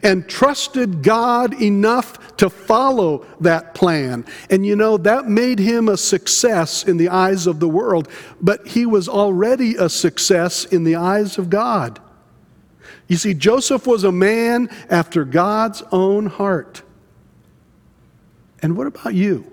and 0.01 0.27
trusted 0.27 1.03
God 1.03 1.62
enough 1.62 2.36
to 2.38 2.49
follow 2.49 3.25
that 3.41 3.75
plan. 3.75 4.25
And 4.49 4.65
you 4.65 4.75
know, 4.75 4.97
that 4.97 5.27
made 5.27 5.60
him 5.60 5.89
a 5.89 5.97
success 5.97 6.84
in 6.84 6.97
the 6.97 7.10
eyes 7.10 7.45
of 7.47 7.60
the 7.60 7.69
world, 7.69 8.08
but 8.41 8.67
he 8.67 8.86
was 8.86 9.08
already 9.08 9.75
a 9.75 9.89
success 9.89 10.65
in 10.65 10.84
the 10.84 10.95
eyes 10.95 11.38
of 11.38 11.49
God. 11.49 11.99
You 13.08 13.17
see, 13.17 13.34
Joseph 13.34 13.86
was 13.86 14.03
a 14.03 14.12
man 14.12 14.69
after 14.89 15.25
God's 15.25 15.84
own 15.91 16.25
heart. 16.25 16.82
And 18.62 18.75
what 18.75 18.88
about 18.88 19.13
you? 19.13 19.52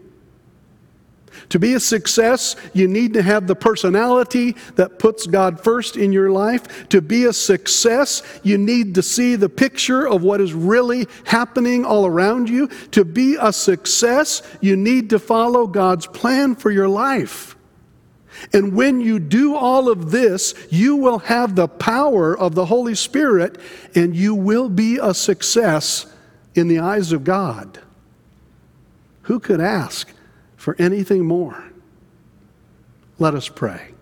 To 1.51 1.59
be 1.59 1.75
a 1.75 1.81
success, 1.81 2.57
you 2.75 2.89
need 2.89 3.15
to 3.15 3.23
have 3.23 3.47
the 3.47 3.55
personality 3.55 4.57
that 4.77 4.99
puts 4.99 5.27
God 5.27 5.63
first 5.63 5.97
in 5.97 6.13
your 6.13 6.31
life. 6.31 6.89
To 6.91 7.01
be 7.01 7.25
a 7.25 7.33
success, 7.33 8.23
you 8.43 8.59
need 8.59 8.95
to 8.97 9.03
see 9.03 9.37
the 9.37 9.49
picture 9.49 10.07
of 10.07 10.23
what 10.23 10.41
is 10.41 10.53
really 10.53 11.07
happening 11.25 11.85
all 11.85 12.07
around 12.07 12.49
you. 12.49 12.69
To 12.93 13.05
be 13.05 13.37
a 13.41 13.53
success, 13.53 14.43
you 14.61 14.77
need 14.77 15.11
to 15.11 15.19
follow 15.19 15.67
God's 15.67 16.07
plan 16.07 16.55
for 16.55 16.71
your 16.71 16.89
life. 16.89 17.57
And 18.53 18.75
when 18.75 19.01
you 19.01 19.19
do 19.19 19.55
all 19.55 19.89
of 19.89 20.11
this, 20.11 20.55
you 20.71 20.97
will 20.97 21.19
have 21.19 21.57
the 21.57 21.69
power 21.69 22.37
of 22.37 22.55
the 22.55 22.67
Holy 22.67 22.95
Spirit 22.95 23.59
and 23.95 24.15
you 24.15 24.35
will 24.35 24.69
be 24.69 24.99
a 25.01 25.13
success 25.15 26.07
in 26.55 26.69
the 26.69 26.79
eyes 26.79 27.13
of 27.13 27.25
God. 27.25 27.81
Who 29.23 29.41
could 29.41 29.61
ask 29.61 30.13
for 30.61 30.77
anything 30.79 31.25
more. 31.25 31.65
Let 33.19 33.35
us 33.35 33.49
pray. 33.49 33.93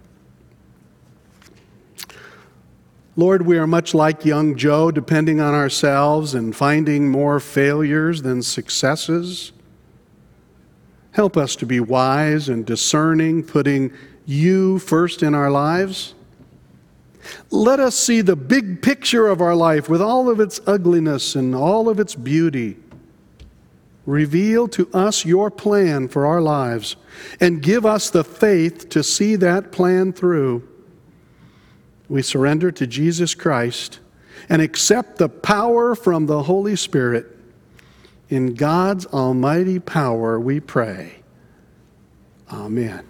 Lord, 3.15 3.43
we 3.43 3.59
are 3.59 3.67
much 3.67 3.95
like 3.95 4.25
young 4.25 4.57
Joe, 4.57 4.91
depending 4.91 5.41
on 5.41 5.55
ourselves 5.55 6.35
and 6.35 6.57
finding 6.57 7.09
more 7.09 7.39
failures 7.39 8.23
than 8.23 8.43
successes. 8.43 9.53
Help 11.13 11.37
us 11.37 11.55
to 11.55 11.65
be 11.65 11.79
wise 11.79 12.49
and 12.49 12.67
discerning, 12.67 13.45
putting 13.45 13.93
you 14.27 14.81
first 14.81 15.23
in 15.23 15.37
our 15.37 15.53
lives. 15.53 16.17
Let 17.53 17.79
us 17.79 17.95
see 17.95 18.21
the 18.21 18.35
big 18.35 18.83
picture 18.83 19.29
of 19.29 19.41
our 19.41 19.55
life 19.55 19.89
with 19.89 20.03
all 20.03 20.29
of 20.29 20.41
its 20.41 20.61
ugliness 20.67 21.37
and 21.37 21.55
all 21.55 21.89
of 21.89 22.01
its 22.01 22.17
beauty. 22.17 22.79
Reveal 24.09 24.69
to 24.69 24.89
us 24.95 25.27
your 25.27 25.51
plan 25.51 26.09
for 26.09 26.25
our 26.25 26.41
lives 26.41 26.97
and 27.41 27.63
give 27.63 27.85
us 27.85 28.09
the 28.09 28.25
faith 28.25 28.89
to 28.89 29.03
see 29.03 29.37
that 29.37 29.71
plan 29.71 30.15
through. 30.15 30.67
We 32.09 32.23
surrender 32.23 32.71
to 32.73 32.87
Jesus 32.87 33.35
Christ 33.35 34.01
and 34.49 34.63
accept 34.63 35.19
the 35.19 35.29
power 35.29 35.95
from 35.95 36.25
the 36.25 36.45
Holy 36.45 36.75
Spirit. 36.75 37.27
In 38.31 38.55
God's 38.55 39.05
almighty 39.05 39.79
power 39.79 40.41
we 40.41 40.59
pray. 40.59 41.17
Amen. 42.51 43.08